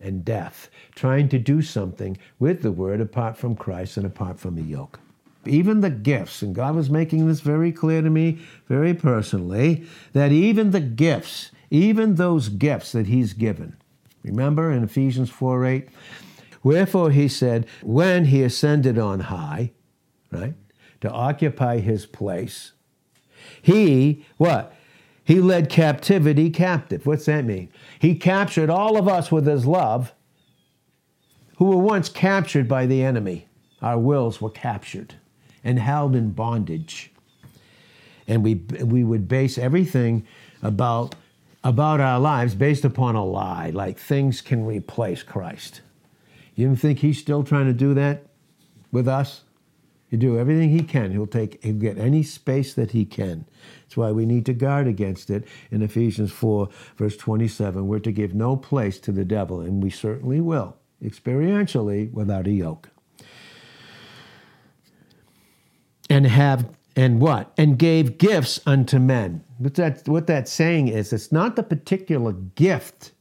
and 0.00 0.24
death, 0.24 0.68
trying 0.96 1.28
to 1.28 1.38
do 1.38 1.62
something 1.62 2.18
with 2.40 2.62
the 2.62 2.72
word 2.72 3.00
apart 3.00 3.36
from 3.36 3.54
Christ 3.54 3.96
and 3.96 4.06
apart 4.06 4.40
from 4.40 4.56
the 4.56 4.62
yoke. 4.62 4.98
Even 5.46 5.80
the 5.80 5.90
gifts, 5.90 6.42
and 6.42 6.56
God 6.56 6.74
was 6.74 6.90
making 6.90 7.28
this 7.28 7.40
very 7.40 7.70
clear 7.70 8.02
to 8.02 8.10
me 8.10 8.40
very 8.66 8.94
personally, 8.94 9.86
that 10.12 10.32
even 10.32 10.72
the 10.72 10.80
gifts, 10.80 11.52
even 11.70 12.16
those 12.16 12.48
gifts 12.48 12.92
that 12.92 13.06
He's 13.06 13.32
given, 13.32 13.76
Remember 14.22 14.70
in 14.70 14.84
Ephesians 14.84 15.30
4 15.30 15.64
8? 15.64 15.88
Wherefore 16.62 17.10
he 17.10 17.28
said, 17.28 17.66
when 17.82 18.26
he 18.26 18.42
ascended 18.42 18.98
on 18.98 19.20
high, 19.20 19.72
right, 20.30 20.54
to 21.00 21.10
occupy 21.10 21.78
his 21.78 22.04
place, 22.06 22.72
he, 23.62 24.24
what? 24.36 24.74
He 25.24 25.40
led 25.40 25.70
captivity 25.70 26.50
captive. 26.50 27.06
What's 27.06 27.26
that 27.26 27.44
mean? 27.44 27.70
He 27.98 28.14
captured 28.14 28.68
all 28.68 28.96
of 28.96 29.08
us 29.08 29.30
with 29.30 29.46
his 29.46 29.66
love 29.66 30.12
who 31.56 31.66
were 31.66 31.76
once 31.76 32.08
captured 32.08 32.66
by 32.66 32.86
the 32.86 33.02
enemy. 33.02 33.46
Our 33.82 33.98
wills 33.98 34.40
were 34.40 34.50
captured 34.50 35.14
and 35.62 35.78
held 35.78 36.16
in 36.16 36.30
bondage. 36.30 37.12
And 38.26 38.42
we, 38.42 38.54
we 38.82 39.04
would 39.04 39.28
base 39.28 39.58
everything 39.58 40.26
about 40.62 41.14
about 41.62 42.00
our 42.00 42.18
lives 42.18 42.54
based 42.54 42.84
upon 42.84 43.14
a 43.14 43.24
lie, 43.24 43.70
like 43.70 43.98
things 43.98 44.40
can 44.40 44.64
replace 44.64 45.22
Christ. 45.22 45.82
You 46.54 46.74
think 46.76 46.98
he's 46.98 47.18
still 47.18 47.42
trying 47.42 47.66
to 47.66 47.72
do 47.72 47.94
that 47.94 48.26
with 48.92 49.08
us? 49.08 49.42
He 50.10 50.16
do 50.16 50.38
everything 50.38 50.70
he 50.70 50.82
can. 50.82 51.12
He'll 51.12 51.26
take 51.26 51.62
he'll 51.62 51.74
get 51.74 51.96
any 51.96 52.24
space 52.24 52.74
that 52.74 52.90
he 52.90 53.04
can. 53.04 53.46
That's 53.82 53.96
why 53.96 54.10
we 54.10 54.26
need 54.26 54.44
to 54.46 54.52
guard 54.52 54.88
against 54.88 55.30
it. 55.30 55.46
In 55.70 55.82
Ephesians 55.82 56.32
4, 56.32 56.68
verse 56.96 57.16
27, 57.16 57.86
we're 57.86 58.00
to 58.00 58.10
give 58.10 58.34
no 58.34 58.56
place 58.56 58.98
to 59.00 59.12
the 59.12 59.24
devil, 59.24 59.60
and 59.60 59.80
we 59.80 59.90
certainly 59.90 60.40
will, 60.40 60.76
experientially, 61.00 62.12
without 62.12 62.48
a 62.48 62.50
yoke. 62.50 62.90
And 66.08 66.26
have 66.26 66.68
and 67.00 67.18
what? 67.18 67.50
And 67.56 67.78
gave 67.78 68.18
gifts 68.18 68.60
unto 68.66 68.98
men. 68.98 69.42
What, 69.56 69.74
that, 69.76 70.06
what 70.06 70.26
that's 70.26 70.52
saying 70.52 70.88
is 70.88 71.14
it's 71.14 71.32
not 71.32 71.56
the 71.56 71.62
particular 71.62 72.32
gift 72.32 73.12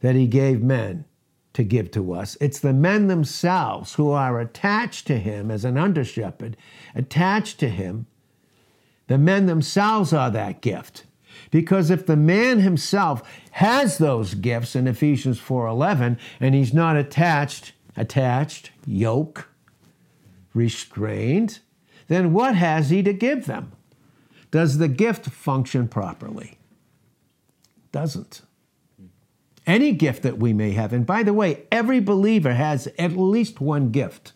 that 0.00 0.14
he 0.14 0.26
gave 0.26 0.62
men 0.62 1.06
to 1.54 1.64
give 1.64 1.90
to 1.92 2.12
us. 2.12 2.36
It's 2.38 2.60
the 2.60 2.74
men 2.74 3.06
themselves 3.06 3.94
who 3.94 4.10
are 4.10 4.38
attached 4.38 5.06
to 5.06 5.18
him 5.18 5.50
as 5.50 5.64
an 5.64 5.78
under 5.78 6.04
shepherd, 6.04 6.54
attached 6.94 7.58
to 7.60 7.70
him. 7.70 8.06
The 9.06 9.16
men 9.16 9.46
themselves 9.46 10.12
are 10.12 10.30
that 10.30 10.60
gift. 10.60 11.04
Because 11.50 11.88
if 11.88 12.04
the 12.04 12.16
man 12.16 12.60
himself 12.60 13.22
has 13.52 13.96
those 13.96 14.34
gifts 14.34 14.76
in 14.76 14.86
Ephesians 14.86 15.40
4:11 15.40 16.18
and 16.40 16.54
he's 16.54 16.74
not 16.74 16.96
attached, 16.96 17.72
attached, 17.96 18.70
yoke, 18.84 19.48
restrained, 20.52 21.60
then 22.08 22.32
what 22.32 22.54
has 22.56 22.90
he 22.90 23.02
to 23.02 23.12
give 23.12 23.46
them? 23.46 23.72
Does 24.50 24.78
the 24.78 24.88
gift 24.88 25.26
function 25.26 25.88
properly? 25.88 26.58
Doesn't. 27.92 28.42
Any 29.66 29.92
gift 29.92 30.22
that 30.22 30.38
we 30.38 30.54
may 30.54 30.72
have, 30.72 30.94
and 30.94 31.04
by 31.04 31.22
the 31.22 31.34
way, 31.34 31.64
every 31.70 32.00
believer 32.00 32.54
has 32.54 32.88
at 32.98 33.12
least 33.12 33.60
one 33.60 33.90
gift, 33.90 34.32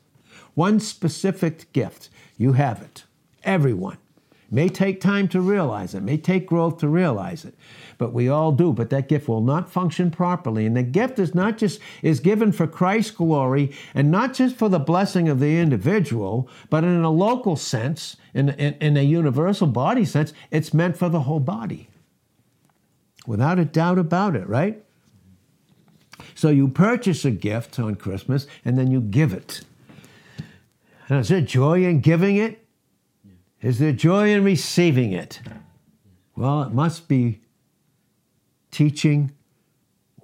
one 0.54 0.78
specific 0.78 1.72
gift. 1.72 2.10
You 2.36 2.52
have 2.52 2.82
it. 2.82 3.04
Everyone. 3.42 3.96
May 4.54 4.68
take 4.68 5.00
time 5.00 5.28
to 5.28 5.40
realize 5.40 5.94
it, 5.94 6.02
may 6.02 6.18
take 6.18 6.46
growth 6.46 6.76
to 6.80 6.88
realize 6.88 7.46
it, 7.46 7.54
but 7.96 8.12
we 8.12 8.28
all 8.28 8.52
do. 8.52 8.74
But 8.74 8.90
that 8.90 9.08
gift 9.08 9.26
will 9.26 9.40
not 9.40 9.70
function 9.70 10.10
properly. 10.10 10.66
And 10.66 10.76
the 10.76 10.82
gift 10.82 11.18
is 11.18 11.34
not 11.34 11.56
just 11.56 11.80
is 12.02 12.20
given 12.20 12.52
for 12.52 12.66
Christ's 12.66 13.12
glory 13.12 13.72
and 13.94 14.10
not 14.10 14.34
just 14.34 14.56
for 14.56 14.68
the 14.68 14.78
blessing 14.78 15.26
of 15.26 15.40
the 15.40 15.58
individual, 15.58 16.50
but 16.68 16.84
in 16.84 17.02
a 17.02 17.10
local 17.10 17.56
sense, 17.56 18.18
in, 18.34 18.50
in, 18.50 18.74
in 18.74 18.98
a 18.98 19.02
universal 19.02 19.66
body 19.66 20.04
sense, 20.04 20.34
it's 20.50 20.74
meant 20.74 20.98
for 20.98 21.08
the 21.08 21.20
whole 21.20 21.40
body. 21.40 21.88
Without 23.26 23.58
a 23.58 23.64
doubt 23.64 23.98
about 23.98 24.36
it, 24.36 24.46
right? 24.46 24.84
So 26.34 26.50
you 26.50 26.68
purchase 26.68 27.24
a 27.24 27.30
gift 27.30 27.78
on 27.78 27.94
Christmas 27.94 28.46
and 28.66 28.76
then 28.76 28.90
you 28.90 29.00
give 29.00 29.32
it. 29.32 29.62
And 31.08 31.20
is 31.20 31.30
there 31.30 31.40
joy 31.40 31.84
in 31.84 32.00
giving 32.00 32.36
it? 32.36 32.61
Is 33.62 33.78
there 33.78 33.92
joy 33.92 34.30
in 34.30 34.42
receiving 34.42 35.12
it? 35.12 35.40
Well, 36.34 36.62
it 36.62 36.72
must 36.72 37.06
be 37.06 37.40
teaching 38.72 39.32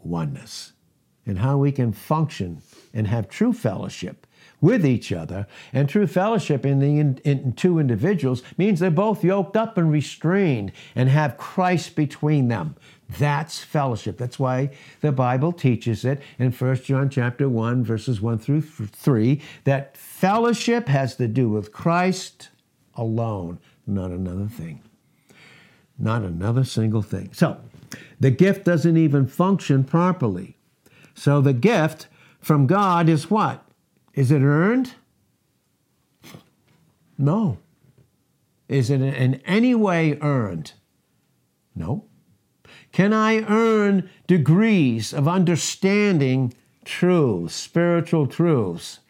oneness 0.03 0.73
and 1.25 1.39
how 1.39 1.59
we 1.59 1.71
can 1.71 1.93
function 1.93 2.63
and 2.93 3.07
have 3.07 3.29
true 3.29 3.53
fellowship 3.53 4.27
with 4.61 4.85
each 4.85 5.13
other. 5.13 5.47
And 5.73 5.89
true 5.89 6.09
fellowship 6.09 6.67
in 6.67 6.81
the 6.81 6.99
in, 6.99 7.19
in 7.25 7.53
two 7.53 7.79
individuals 7.79 8.43
means 8.57 8.81
they're 8.81 8.91
both 8.91 9.23
yoked 9.23 9.57
up 9.57 9.79
and 9.79 9.93
restrained 9.93 10.73
and 10.97 11.09
have 11.09 11.37
Christ 11.37 11.95
between 11.95 12.49
them. 12.49 12.75
That's 13.19 13.61
fellowship. 13.61 14.19
That's 14.19 14.39
why 14.39 14.71
the 15.01 15.13
Bible 15.13 15.53
teaches 15.53 16.05
it 16.05 16.23
in 16.39 16.51
1 16.51 16.77
John 16.77 17.09
chapter 17.09 17.49
1 17.49 17.85
verses 17.85 18.21
1 18.21 18.39
through 18.39 18.63
3 18.63 19.41
that 19.65 19.97
fellowship 19.97 20.89
has 20.89 21.15
to 21.17 21.29
do 21.29 21.49
with 21.49 21.73
Christ 21.73 22.49
alone, 22.99 23.59
not 23.87 24.11
another 24.11 24.47
thing. 24.47 24.83
Not 25.99 26.23
another 26.23 26.65
single 26.65 27.03
thing. 27.03 27.31
So, 27.33 27.59
the 28.21 28.31
gift 28.31 28.65
doesn't 28.65 28.97
even 28.97 29.27
function 29.27 29.85
properly. 29.85 30.59
So, 31.15 31.41
the 31.41 31.55
gift 31.55 32.09
from 32.41 32.67
God 32.67 33.09
is 33.09 33.31
what? 33.31 33.65
Is 34.15 34.31
it 34.31 34.43
earned? 34.43 34.95
No. 37.17 37.59
Is 38.69 38.91
it 38.91 39.01
in 39.01 39.37
any 39.47 39.75
way 39.75 40.19
earned? 40.21 40.73
No. 41.75 42.05
Can 42.93 43.13
I 43.13 43.43
earn 43.43 44.09
degrees 44.27 45.13
of 45.13 45.27
understanding 45.27 46.55
truths, 46.85 47.55
spiritual 47.55 48.27
truths? 48.27 49.01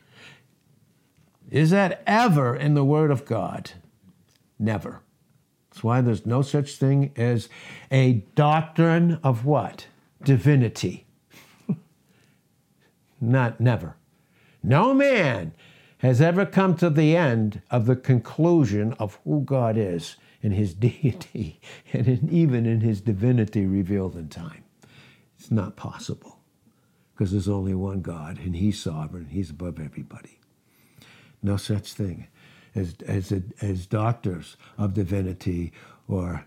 Is 1.50 1.70
that 1.70 2.02
ever 2.06 2.54
in 2.54 2.74
the 2.74 2.84
Word 2.84 3.10
of 3.10 3.24
God? 3.24 3.72
Never. 4.58 5.02
That's 5.70 5.84
why 5.84 6.00
there's 6.00 6.26
no 6.26 6.42
such 6.42 6.74
thing 6.76 7.12
as 7.16 7.48
a 7.90 8.24
doctrine 8.34 9.20
of 9.22 9.44
what? 9.44 9.86
Divinity. 10.22 11.06
Not 13.20 13.60
never. 13.60 13.96
No 14.62 14.94
man 14.94 15.52
has 15.98 16.20
ever 16.20 16.46
come 16.46 16.76
to 16.76 16.90
the 16.90 17.16
end 17.16 17.62
of 17.70 17.86
the 17.86 17.96
conclusion 17.96 18.92
of 18.94 19.18
who 19.24 19.42
God 19.42 19.76
is 19.76 20.16
in 20.42 20.52
his 20.52 20.74
deity 20.88 21.60
and 21.92 22.06
in, 22.08 22.28
even 22.30 22.66
in 22.66 22.80
his 22.80 23.00
divinity 23.00 23.66
revealed 23.66 24.16
in 24.16 24.28
time. 24.28 24.64
It's 25.38 25.50
not 25.50 25.76
possible. 25.76 26.38
because 27.14 27.32
there's 27.32 27.48
only 27.48 27.74
one 27.74 28.00
God 28.00 28.38
and 28.38 28.56
He's 28.56 28.80
sovereign, 28.80 29.26
He's 29.30 29.50
above 29.50 29.80
everybody. 29.80 30.38
No 31.42 31.56
such 31.56 31.92
thing 31.92 32.28
as, 32.78 32.94
as, 33.06 33.32
as 33.60 33.86
doctors 33.86 34.56
of 34.76 34.94
divinity 34.94 35.72
or 36.08 36.44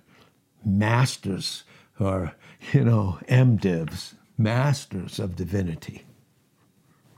masters 0.65 1.63
or, 1.99 2.33
you 2.73 2.83
know, 2.83 3.19
MDivs, 3.27 4.13
masters 4.37 5.19
of 5.19 5.35
divinity. 5.35 6.03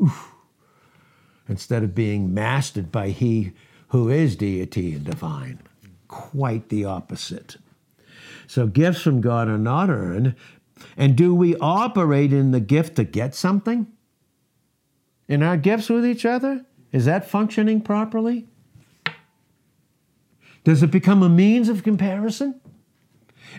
Oof. 0.01 0.31
Instead 1.47 1.83
of 1.83 1.95
being 1.95 2.33
mastered 2.33 2.91
by 2.91 3.09
He 3.09 3.53
who 3.89 4.09
is 4.09 4.35
deity 4.35 4.95
and 4.95 5.05
divine. 5.05 5.59
Quite 6.07 6.69
the 6.69 6.83
opposite. 6.85 7.57
So 8.47 8.67
gifts 8.67 9.01
from 9.01 9.21
God 9.21 9.47
are 9.47 9.57
not 9.57 9.89
earned. 9.89 10.35
And 10.97 11.15
do 11.15 11.33
we 11.33 11.55
operate 11.57 12.33
in 12.33 12.51
the 12.51 12.59
gift 12.59 12.95
to 12.95 13.03
get 13.03 13.35
something? 13.35 13.87
In 15.27 15.43
our 15.43 15.57
gifts 15.57 15.89
with 15.89 16.05
each 16.05 16.25
other? 16.25 16.65
Is 16.91 17.05
that 17.05 17.29
functioning 17.29 17.81
properly? 17.81 18.47
Does 20.63 20.81
it 20.81 20.91
become 20.91 21.21
a 21.23 21.29
means 21.29 21.69
of 21.69 21.83
comparison? 21.83 22.59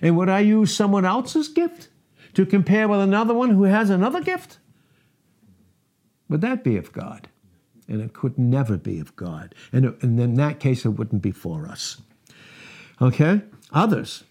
And 0.00 0.16
would 0.16 0.28
I 0.28 0.40
use 0.40 0.74
someone 0.74 1.05
else's 1.05 1.48
gift 1.48 1.88
to 2.34 2.46
compare 2.46 2.88
with 2.88 3.00
another 3.00 3.34
one 3.34 3.50
who 3.50 3.64
has 3.64 3.90
another 3.90 4.20
gift? 4.20 4.59
Would 6.28 6.40
that 6.40 6.64
be 6.64 6.76
of 6.76 6.92
God? 6.92 7.28
And 7.86 8.00
it 8.00 8.14
could 8.14 8.38
never 8.38 8.78
be 8.78 8.98
of 8.98 9.14
God. 9.14 9.55
And, 9.72 9.94
and 10.00 10.18
in 10.18 10.34
that 10.34 10.59
case, 10.59 10.84
it 10.84 10.90
wouldn't 10.90 11.22
be 11.22 11.30
for 11.30 11.66
us. 11.66 12.00
Okay? 13.00 13.42
Others. 13.72 14.24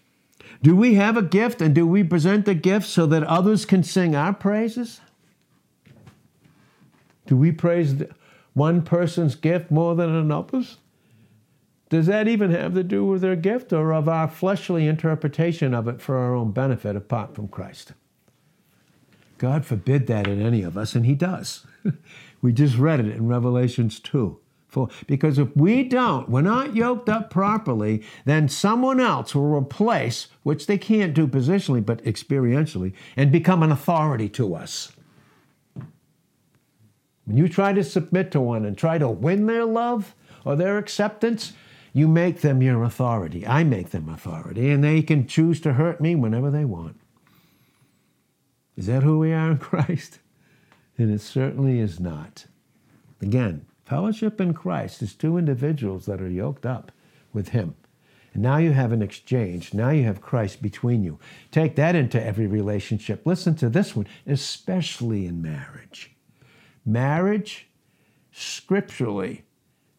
Do 0.62 0.74
we 0.74 0.94
have 0.94 1.16
a 1.16 1.22
gift 1.22 1.60
and 1.60 1.74
do 1.74 1.86
we 1.86 2.02
present 2.02 2.46
the 2.46 2.54
gift 2.54 2.86
so 2.86 3.06
that 3.06 3.22
others 3.22 3.64
can 3.64 3.82
sing 3.82 4.16
our 4.16 4.32
praises? 4.32 5.00
Do 7.26 7.36
we 7.36 7.52
praise 7.52 7.94
one 8.54 8.82
person's 8.82 9.34
gift 9.34 9.70
more 9.70 9.94
than 9.94 10.10
another's? 10.10 10.78
Does 11.94 12.06
that 12.06 12.26
even 12.26 12.50
have 12.50 12.74
to 12.74 12.82
do 12.82 13.06
with 13.06 13.20
their 13.20 13.36
gift 13.36 13.72
or 13.72 13.94
of 13.94 14.08
our 14.08 14.26
fleshly 14.26 14.88
interpretation 14.88 15.72
of 15.72 15.86
it 15.86 16.00
for 16.00 16.16
our 16.16 16.34
own 16.34 16.50
benefit 16.50 16.96
apart 16.96 17.36
from 17.36 17.46
Christ? 17.46 17.92
God 19.38 19.64
forbid 19.64 20.08
that 20.08 20.26
in 20.26 20.42
any 20.42 20.64
of 20.64 20.76
us, 20.76 20.96
and 20.96 21.06
He 21.06 21.14
does. 21.14 21.64
we 22.42 22.52
just 22.52 22.78
read 22.78 22.98
it 22.98 23.14
in 23.14 23.28
Revelations 23.28 24.00
2. 24.00 24.40
For, 24.66 24.88
because 25.06 25.38
if 25.38 25.56
we 25.56 25.84
don't, 25.84 26.28
we're 26.28 26.40
not 26.40 26.74
yoked 26.74 27.08
up 27.08 27.30
properly, 27.30 28.02
then 28.24 28.48
someone 28.48 28.98
else 28.98 29.32
will 29.32 29.54
replace, 29.56 30.26
which 30.42 30.66
they 30.66 30.78
can't 30.78 31.14
do 31.14 31.28
positionally 31.28 31.86
but 31.86 32.02
experientially, 32.02 32.92
and 33.16 33.30
become 33.30 33.62
an 33.62 33.70
authority 33.70 34.28
to 34.30 34.56
us. 34.56 34.90
When 37.24 37.36
you 37.36 37.48
try 37.48 37.72
to 37.72 37.84
submit 37.84 38.32
to 38.32 38.40
one 38.40 38.64
and 38.64 38.76
try 38.76 38.98
to 38.98 39.08
win 39.08 39.46
their 39.46 39.64
love 39.64 40.16
or 40.44 40.56
their 40.56 40.76
acceptance, 40.76 41.52
you 41.94 42.08
make 42.08 42.40
them 42.40 42.60
your 42.60 42.82
authority. 42.82 43.46
I 43.46 43.62
make 43.62 43.90
them 43.90 44.08
authority, 44.08 44.68
and 44.70 44.82
they 44.82 45.00
can 45.00 45.28
choose 45.28 45.60
to 45.60 45.74
hurt 45.74 46.00
me 46.00 46.16
whenever 46.16 46.50
they 46.50 46.64
want. 46.64 47.00
Is 48.76 48.86
that 48.86 49.04
who 49.04 49.20
we 49.20 49.32
are 49.32 49.52
in 49.52 49.58
Christ? 49.58 50.18
And 50.98 51.10
it 51.12 51.20
certainly 51.20 51.78
is 51.78 52.00
not. 52.00 52.46
Again, 53.22 53.66
fellowship 53.84 54.40
in 54.40 54.54
Christ 54.54 55.02
is 55.02 55.14
two 55.14 55.38
individuals 55.38 56.06
that 56.06 56.20
are 56.20 56.28
yoked 56.28 56.66
up 56.66 56.90
with 57.32 57.50
Him. 57.50 57.76
And 58.32 58.42
now 58.42 58.56
you 58.56 58.72
have 58.72 58.90
an 58.90 59.00
exchange. 59.00 59.72
Now 59.72 59.90
you 59.90 60.02
have 60.02 60.20
Christ 60.20 60.60
between 60.60 61.04
you. 61.04 61.20
Take 61.52 61.76
that 61.76 61.94
into 61.94 62.22
every 62.22 62.48
relationship. 62.48 63.24
Listen 63.24 63.54
to 63.56 63.68
this 63.68 63.94
one, 63.94 64.08
especially 64.26 65.26
in 65.26 65.40
marriage. 65.40 66.12
Marriage, 66.84 67.68
scripturally, 68.32 69.43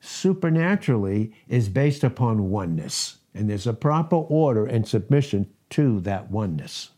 supernaturally, 0.05 1.33
is 1.47 1.69
based 1.69 2.03
upon 2.03 2.49
oneness. 2.49 3.17
And 3.33 3.49
there's 3.49 3.67
a 3.67 3.73
proper 3.73 4.15
order 4.15 4.65
and 4.65 4.87
submission 4.87 5.49
to 5.71 5.99
that 6.01 6.31
oneness. 6.31 6.91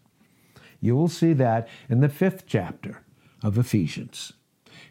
You 0.79 0.95
will 0.95 1.07
see 1.07 1.33
that 1.33 1.67
in 1.89 2.01
the 2.01 2.09
fifth 2.09 2.43
chapter 2.45 3.01
of 3.43 3.57
Ephesians. 3.57 4.33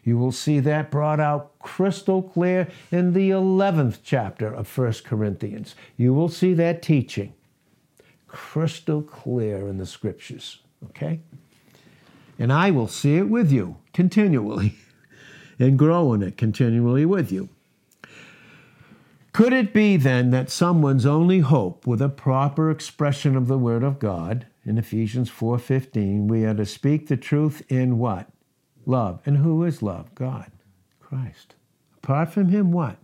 You 0.03 0.17
will 0.17 0.31
see 0.31 0.59
that 0.61 0.91
brought 0.91 1.19
out 1.19 1.59
crystal 1.59 2.21
clear 2.21 2.69
in 2.91 3.13
the 3.13 3.29
11th 3.29 3.99
chapter 4.03 4.47
of 4.47 4.77
1 4.77 4.93
Corinthians. 5.03 5.75
You 5.97 6.13
will 6.13 6.29
see 6.29 6.53
that 6.53 6.81
teaching 6.81 7.33
crystal 8.27 9.01
clear 9.01 9.67
in 9.67 9.77
the 9.77 9.85
scriptures, 9.85 10.59
okay? 10.85 11.21
And 12.37 12.53
I 12.53 12.71
will 12.71 12.87
see 12.87 13.17
it 13.17 13.29
with 13.29 13.51
you 13.51 13.77
continually 13.93 14.75
and 15.59 15.77
grow 15.77 16.13
in 16.13 16.21
it 16.21 16.37
continually 16.37 17.05
with 17.05 17.31
you. 17.31 17.49
Could 19.37 19.53
it 19.53 19.71
be 19.71 19.97
then 19.97 20.31
that 20.31 20.49
someone's 20.49 21.05
only 21.05 21.41
hope 21.41 21.85
with 21.85 22.01
a 22.01 22.09
proper 22.09 22.71
expression 22.71 23.35
of 23.35 23.45
the 23.45 23.59
word 23.59 23.83
of 23.83 23.99
God 23.99 24.47
in 24.65 24.79
Ephesians 24.79 25.29
4:15 25.29 26.27
we 26.27 26.43
are 26.43 26.55
to 26.55 26.65
speak 26.65 27.05
the 27.05 27.17
truth 27.17 27.61
in 27.69 27.99
what? 27.99 28.31
Love. 28.87 29.21
And 29.27 29.37
who 29.37 29.63
is 29.63 29.83
love? 29.83 30.15
God, 30.15 30.51
Christ. 30.99 31.53
Apart 31.97 32.31
from 32.31 32.49
him 32.49 32.71
what? 32.71 32.97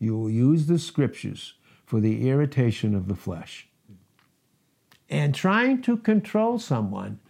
You 0.00 0.18
will 0.18 0.28
use 0.28 0.66
the 0.66 0.76
scriptures 0.76 1.54
for 1.84 2.00
the 2.00 2.28
irritation 2.28 2.92
of 2.92 3.06
the 3.06 3.14
flesh. 3.14 3.68
And 5.08 5.36
trying 5.36 5.82
to 5.82 5.98
control 5.98 6.58
someone 6.58 7.20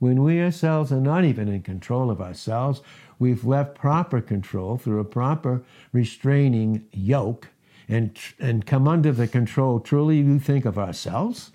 when 0.00 0.24
we 0.24 0.40
ourselves 0.40 0.90
are 0.90 1.00
not 1.00 1.24
even 1.24 1.46
in 1.46 1.62
control 1.62 2.10
of 2.10 2.20
ourselves, 2.20 2.82
we've 3.20 3.44
left 3.44 3.76
proper 3.76 4.20
control 4.20 4.76
through 4.76 4.98
a 4.98 5.04
proper 5.04 5.62
restraining 5.92 6.84
yoke 6.92 7.48
and, 7.88 8.18
and 8.40 8.66
come 8.66 8.88
under 8.88 9.12
the 9.12 9.28
control 9.28 9.78
truly 9.78 10.18
you 10.18 10.40
think 10.40 10.64
of 10.64 10.76
ourselves? 10.76 11.52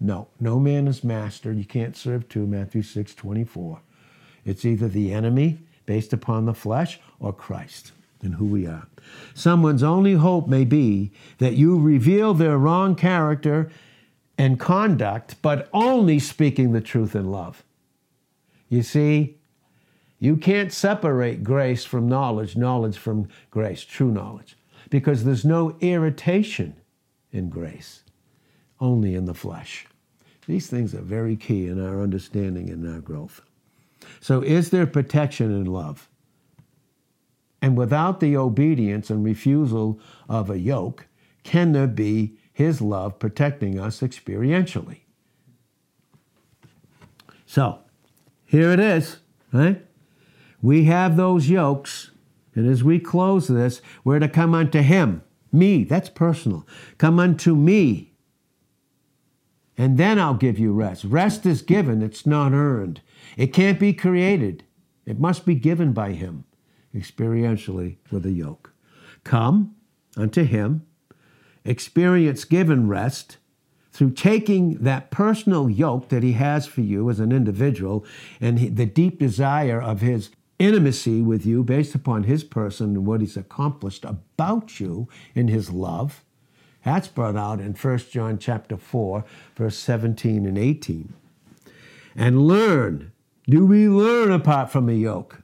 No, 0.00 0.28
no 0.38 0.60
man 0.60 0.86
is 0.86 1.02
master. 1.02 1.52
You 1.52 1.64
can't 1.64 1.96
serve 1.96 2.28
two, 2.28 2.46
Matthew 2.46 2.82
6 2.82 3.14
24. 3.14 3.80
It's 4.44 4.64
either 4.64 4.86
the 4.86 5.12
enemy 5.12 5.58
based 5.86 6.12
upon 6.12 6.44
the 6.44 6.54
flesh 6.54 7.00
or 7.18 7.32
Christ 7.32 7.92
and 8.22 8.34
who 8.34 8.46
we 8.46 8.66
are. 8.66 8.86
Someone's 9.34 9.82
only 9.82 10.14
hope 10.14 10.46
may 10.46 10.64
be 10.64 11.12
that 11.38 11.54
you 11.54 11.78
reveal 11.78 12.34
their 12.34 12.58
wrong 12.58 12.94
character 12.94 13.70
and 14.36 14.60
conduct, 14.60 15.40
but 15.42 15.68
only 15.72 16.18
speaking 16.18 16.72
the 16.72 16.80
truth 16.80 17.16
in 17.16 17.30
love. 17.30 17.64
You 18.68 18.82
see, 18.82 19.37
you 20.18 20.36
can't 20.36 20.72
separate 20.72 21.44
grace 21.44 21.84
from 21.84 22.08
knowledge, 22.08 22.56
knowledge 22.56 22.98
from 22.98 23.28
grace, 23.50 23.84
true 23.84 24.10
knowledge, 24.10 24.56
because 24.90 25.24
there's 25.24 25.44
no 25.44 25.76
irritation 25.80 26.74
in 27.30 27.48
grace, 27.48 28.02
only 28.80 29.14
in 29.14 29.26
the 29.26 29.34
flesh. 29.34 29.86
These 30.46 30.66
things 30.66 30.94
are 30.94 31.02
very 31.02 31.36
key 31.36 31.66
in 31.66 31.84
our 31.84 32.02
understanding 32.02 32.70
and 32.70 32.88
our 32.88 33.00
growth. 33.00 33.42
So, 34.20 34.40
is 34.40 34.70
there 34.70 34.86
protection 34.86 35.52
in 35.52 35.66
love? 35.66 36.08
And 37.60 37.76
without 37.76 38.20
the 38.20 38.36
obedience 38.36 39.10
and 39.10 39.24
refusal 39.24 40.00
of 40.28 40.48
a 40.48 40.58
yoke, 40.58 41.06
can 41.42 41.72
there 41.72 41.86
be 41.86 42.38
His 42.52 42.80
love 42.80 43.18
protecting 43.18 43.78
us 43.78 44.00
experientially? 44.00 45.00
So, 47.46 47.80
here 48.46 48.72
it 48.72 48.80
is, 48.80 49.18
right? 49.52 49.84
We 50.60 50.84
have 50.84 51.16
those 51.16 51.48
yokes, 51.48 52.10
and 52.54 52.68
as 52.68 52.82
we 52.82 52.98
close 52.98 53.48
this, 53.48 53.80
we're 54.04 54.18
to 54.18 54.28
come 54.28 54.54
unto 54.54 54.80
Him, 54.80 55.22
me, 55.52 55.84
that's 55.84 56.08
personal. 56.08 56.66
Come 56.98 57.18
unto 57.18 57.54
me, 57.54 58.12
and 59.76 59.96
then 59.96 60.18
I'll 60.18 60.34
give 60.34 60.58
you 60.58 60.72
rest. 60.72 61.04
Rest 61.04 61.46
is 61.46 61.62
given, 61.62 62.02
it's 62.02 62.26
not 62.26 62.52
earned. 62.52 63.00
It 63.36 63.52
can't 63.52 63.78
be 63.78 63.92
created, 63.92 64.64
it 65.06 65.20
must 65.20 65.46
be 65.46 65.54
given 65.54 65.92
by 65.92 66.12
Him, 66.12 66.44
experientially 66.94 67.98
with 68.10 68.26
a 68.26 68.32
yoke. 68.32 68.72
Come 69.22 69.76
unto 70.16 70.42
Him, 70.42 70.84
experience 71.64 72.44
given 72.44 72.88
rest 72.88 73.36
through 73.98 74.12
taking 74.12 74.74
that 74.78 75.10
personal 75.10 75.68
yoke 75.68 76.08
that 76.08 76.22
he 76.22 76.34
has 76.34 76.66
for 76.66 76.82
you 76.82 77.10
as 77.10 77.18
an 77.18 77.32
individual 77.32 78.04
and 78.40 78.76
the 78.76 78.86
deep 78.86 79.18
desire 79.18 79.82
of 79.82 80.00
his 80.02 80.30
intimacy 80.58 81.22
with 81.22 81.46
you 81.46 81.62
based 81.62 81.94
upon 81.94 82.24
his 82.24 82.44
person 82.44 82.96
and 82.96 83.06
what 83.06 83.20
he's 83.20 83.36
accomplished 83.36 84.04
about 84.04 84.80
you 84.80 85.08
in 85.34 85.48
his 85.48 85.70
love. 85.70 86.24
That's 86.84 87.08
brought 87.08 87.36
out 87.36 87.60
in 87.60 87.74
1 87.74 87.98
john 88.10 88.38
chapter 88.38 88.76
4 88.76 89.24
verse 89.56 89.76
17 89.76 90.46
and 90.46 90.56
18 90.56 91.12
and 92.16 92.46
learn 92.46 93.12
do 93.48 93.64
we 93.64 93.88
learn 93.88 94.30
apart 94.30 94.70
from 94.70 94.90
a 94.90 94.92
yoke? 94.92 95.40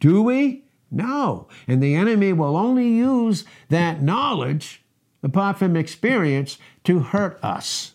Do 0.00 0.22
we? 0.22 0.64
No. 0.90 1.46
And 1.68 1.80
the 1.80 1.94
enemy 1.94 2.32
will 2.32 2.56
only 2.56 2.88
use 2.88 3.44
that 3.68 4.02
knowledge 4.02 4.82
apart 5.22 5.56
from 5.58 5.76
experience, 5.76 6.58
to 6.82 6.98
hurt 6.98 7.38
us, 7.44 7.92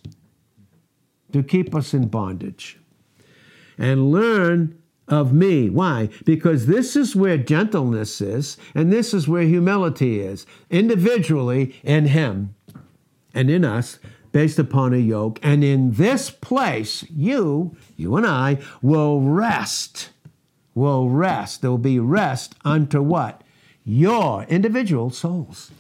to 1.34 1.44
keep 1.44 1.76
us 1.76 1.94
in 1.94 2.08
bondage. 2.08 2.80
And 3.78 4.12
learn 4.12 4.82
of 5.08 5.34
me. 5.34 5.70
Why? 5.70 6.10
Because 6.26 6.66
this 6.66 6.96
is 6.96 7.16
where 7.16 7.38
gentleness 7.38 8.22
is, 8.22 8.58
and 8.76 8.92
this 8.92 9.14
is 9.14 9.28
where 9.28 9.44
humility 9.44 10.20
is, 10.20 10.46
individually 10.70 11.76
in 11.84 12.08
Him 12.08 12.56
and 13.34 13.50
in 13.50 13.64
us, 13.64 14.00
based 14.32 14.60
upon 14.60 14.94
a 14.94 14.98
yoke. 14.98 15.40
And 15.42 15.64
in 15.64 15.94
this 15.94 16.30
place, 16.30 17.06
you, 17.10 17.76
you 17.96 18.16
and 18.16 18.26
I, 18.26 18.60
will 18.82 19.22
rest. 19.22 20.10
Will 20.76 21.10
rest. 21.10 21.62
There 21.62 21.72
will 21.72 21.78
be 21.78 22.00
rest 22.00 22.56
unto 22.64 23.02
what? 23.02 23.42
Your 23.84 24.44
individual 24.44 25.10
souls. 25.10 25.72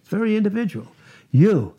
It's 0.00 0.10
very 0.10 0.36
individual. 0.36 0.88
You. 1.30 1.74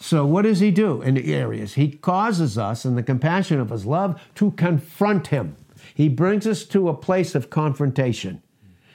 So, 0.00 0.24
what 0.24 0.42
does 0.42 0.60
he 0.60 0.70
do 0.70 1.02
in 1.02 1.14
the 1.14 1.34
areas? 1.34 1.74
He 1.74 1.90
causes 1.90 2.56
us, 2.56 2.84
in 2.84 2.94
the 2.94 3.02
compassion 3.02 3.58
of 3.58 3.70
his 3.70 3.84
love, 3.84 4.20
to 4.36 4.52
confront 4.52 5.28
him. 5.28 5.56
He 5.98 6.08
brings 6.08 6.46
us 6.46 6.64
to 6.66 6.88
a 6.88 6.94
place 6.94 7.34
of 7.34 7.50
confrontation. 7.50 8.40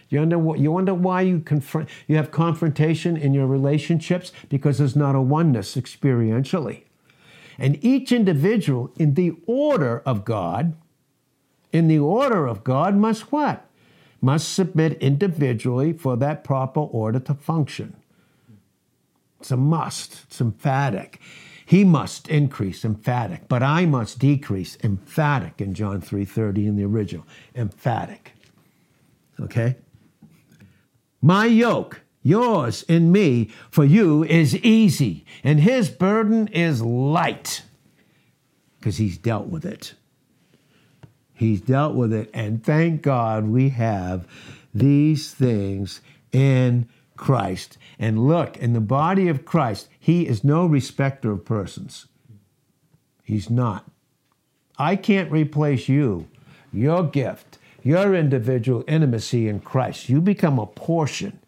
You 0.08 0.20
wonder, 0.20 0.56
you 0.56 0.72
wonder 0.72 0.93
why 0.93 1.20
you 1.20 1.41
confront, 1.41 1.89
you 2.08 2.16
have 2.16 2.32
confrontation 2.32 3.18
in 3.18 3.34
your 3.34 3.45
relationships? 3.45 4.32
Because 4.47 4.78
there's 4.78 4.95
not 4.95 5.14
a 5.14 5.20
oneness 5.20 5.76
experientially. 5.76 6.84
And 7.58 7.78
each 7.84 8.14
individual, 8.14 8.93
in 8.95 9.16
the 9.16 9.34
order 9.45 10.01
of 10.06 10.24
God, 10.24 10.78
in 11.74 11.89
the 11.89 11.99
order 11.99 12.47
of 12.47 12.64
God, 12.64 12.95
must 12.95 13.34
what? 13.34 13.66
Must 14.22 14.54
submit 14.54 14.93
individually 15.01 15.91
for 15.91 16.16
that 16.16 16.45
proper 16.45 16.80
order 16.80 17.20
to 17.20 17.34
function. 17.34 17.97
It's 19.41 19.51
a 19.51 19.58
must, 19.58 20.24
it's 20.24 20.39
emphatic. 20.39 21.20
He 21.66 21.84
must 21.84 22.28
increase, 22.28 22.84
emphatic, 22.84 23.47
but 23.47 23.64
I 23.64 23.86
must 23.86 24.20
decrease, 24.20 24.78
emphatic 24.84 25.61
in 25.61 25.74
John 25.74 26.01
3:30 26.01 26.68
in 26.68 26.76
the 26.76 26.84
original, 26.84 27.26
emphatic. 27.55 28.34
Okay? 29.39 29.78
My 31.22 31.45
yoke, 31.45 32.01
yours 32.22 32.84
and 32.89 33.11
me, 33.11 33.49
for 33.72 33.86
you 33.86 34.24
is 34.26 34.55
easy, 34.57 35.26
and 35.43 35.61
his 35.61 35.89
burden 35.89 36.47
is 36.49 36.82
light. 36.82 37.64
Because 38.80 38.97
he's 38.97 39.18
dealt 39.18 39.47
with 39.47 39.66
it. 39.66 39.93
He's 41.34 41.61
dealt 41.61 41.95
with 41.95 42.14
it, 42.14 42.30
and 42.34 42.64
thank 42.64 43.01
God 43.01 43.47
we 43.47 43.70
have 43.70 44.28
these 44.74 45.32
things 45.34 46.01
in 46.32 46.88
Christ. 47.16 47.78
And 47.99 48.28
look, 48.28 48.57
in 48.57 48.74
the 48.74 48.82
body 48.82 49.28
of 49.28 49.45
Christ, 49.45 49.89
he 49.99 50.28
is 50.28 50.43
no 50.43 50.66
respecter 50.66 51.32
of 51.32 51.45
persons. 51.45 52.07
He's 53.24 53.49
not. 53.49 53.89
I 54.78 54.95
can't 54.95 55.32
replace 55.32 55.88
you, 55.88 56.28
your 56.72 57.03
gift, 57.03 57.59
your 57.84 58.16
individual 58.16 58.84
intimacy 58.88 59.47
in 59.47 59.59
Christ. 59.59 60.09
You 60.09 60.22
become 60.22 60.57
a 60.57 60.66
portion 60.66 61.39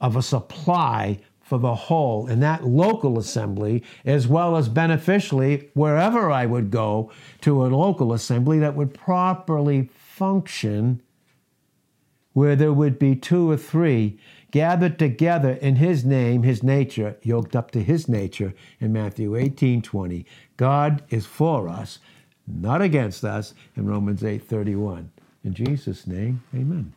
of 0.00 0.16
a 0.16 0.22
supply 0.22 1.20
for 1.40 1.58
the 1.58 1.74
whole 1.74 2.26
in 2.26 2.40
that 2.40 2.64
local 2.64 3.18
assembly, 3.18 3.82
as 4.04 4.26
well 4.26 4.56
as 4.56 4.68
beneficially 4.68 5.70
wherever 5.74 6.30
I 6.30 6.46
would 6.46 6.70
go 6.70 7.10
to 7.42 7.64
a 7.64 7.68
local 7.68 8.12
assembly 8.12 8.58
that 8.60 8.74
would 8.74 8.94
properly 8.94 9.90
function, 9.94 11.02
where 12.32 12.56
there 12.56 12.72
would 12.72 12.98
be 12.98 13.14
two 13.14 13.50
or 13.50 13.56
three 13.56 14.18
gathered 14.54 15.00
together 15.00 15.54
in 15.54 15.74
his 15.74 16.04
name, 16.04 16.44
his 16.44 16.62
nature, 16.62 17.16
yoked 17.22 17.56
up 17.56 17.72
to 17.72 17.82
his 17.82 18.08
nature 18.08 18.54
in 18.78 18.92
Matthew 18.92 19.34
18 19.34 19.82
20. 19.82 20.24
God 20.56 21.02
is 21.10 21.26
for 21.26 21.68
us, 21.68 21.98
not 22.46 22.80
against 22.80 23.24
us, 23.24 23.52
in 23.74 23.84
Romans 23.84 24.22
8 24.22 24.40
31. 24.46 25.10
In 25.42 25.54
Jesus' 25.54 26.06
name, 26.06 26.40
amen. 26.54 26.92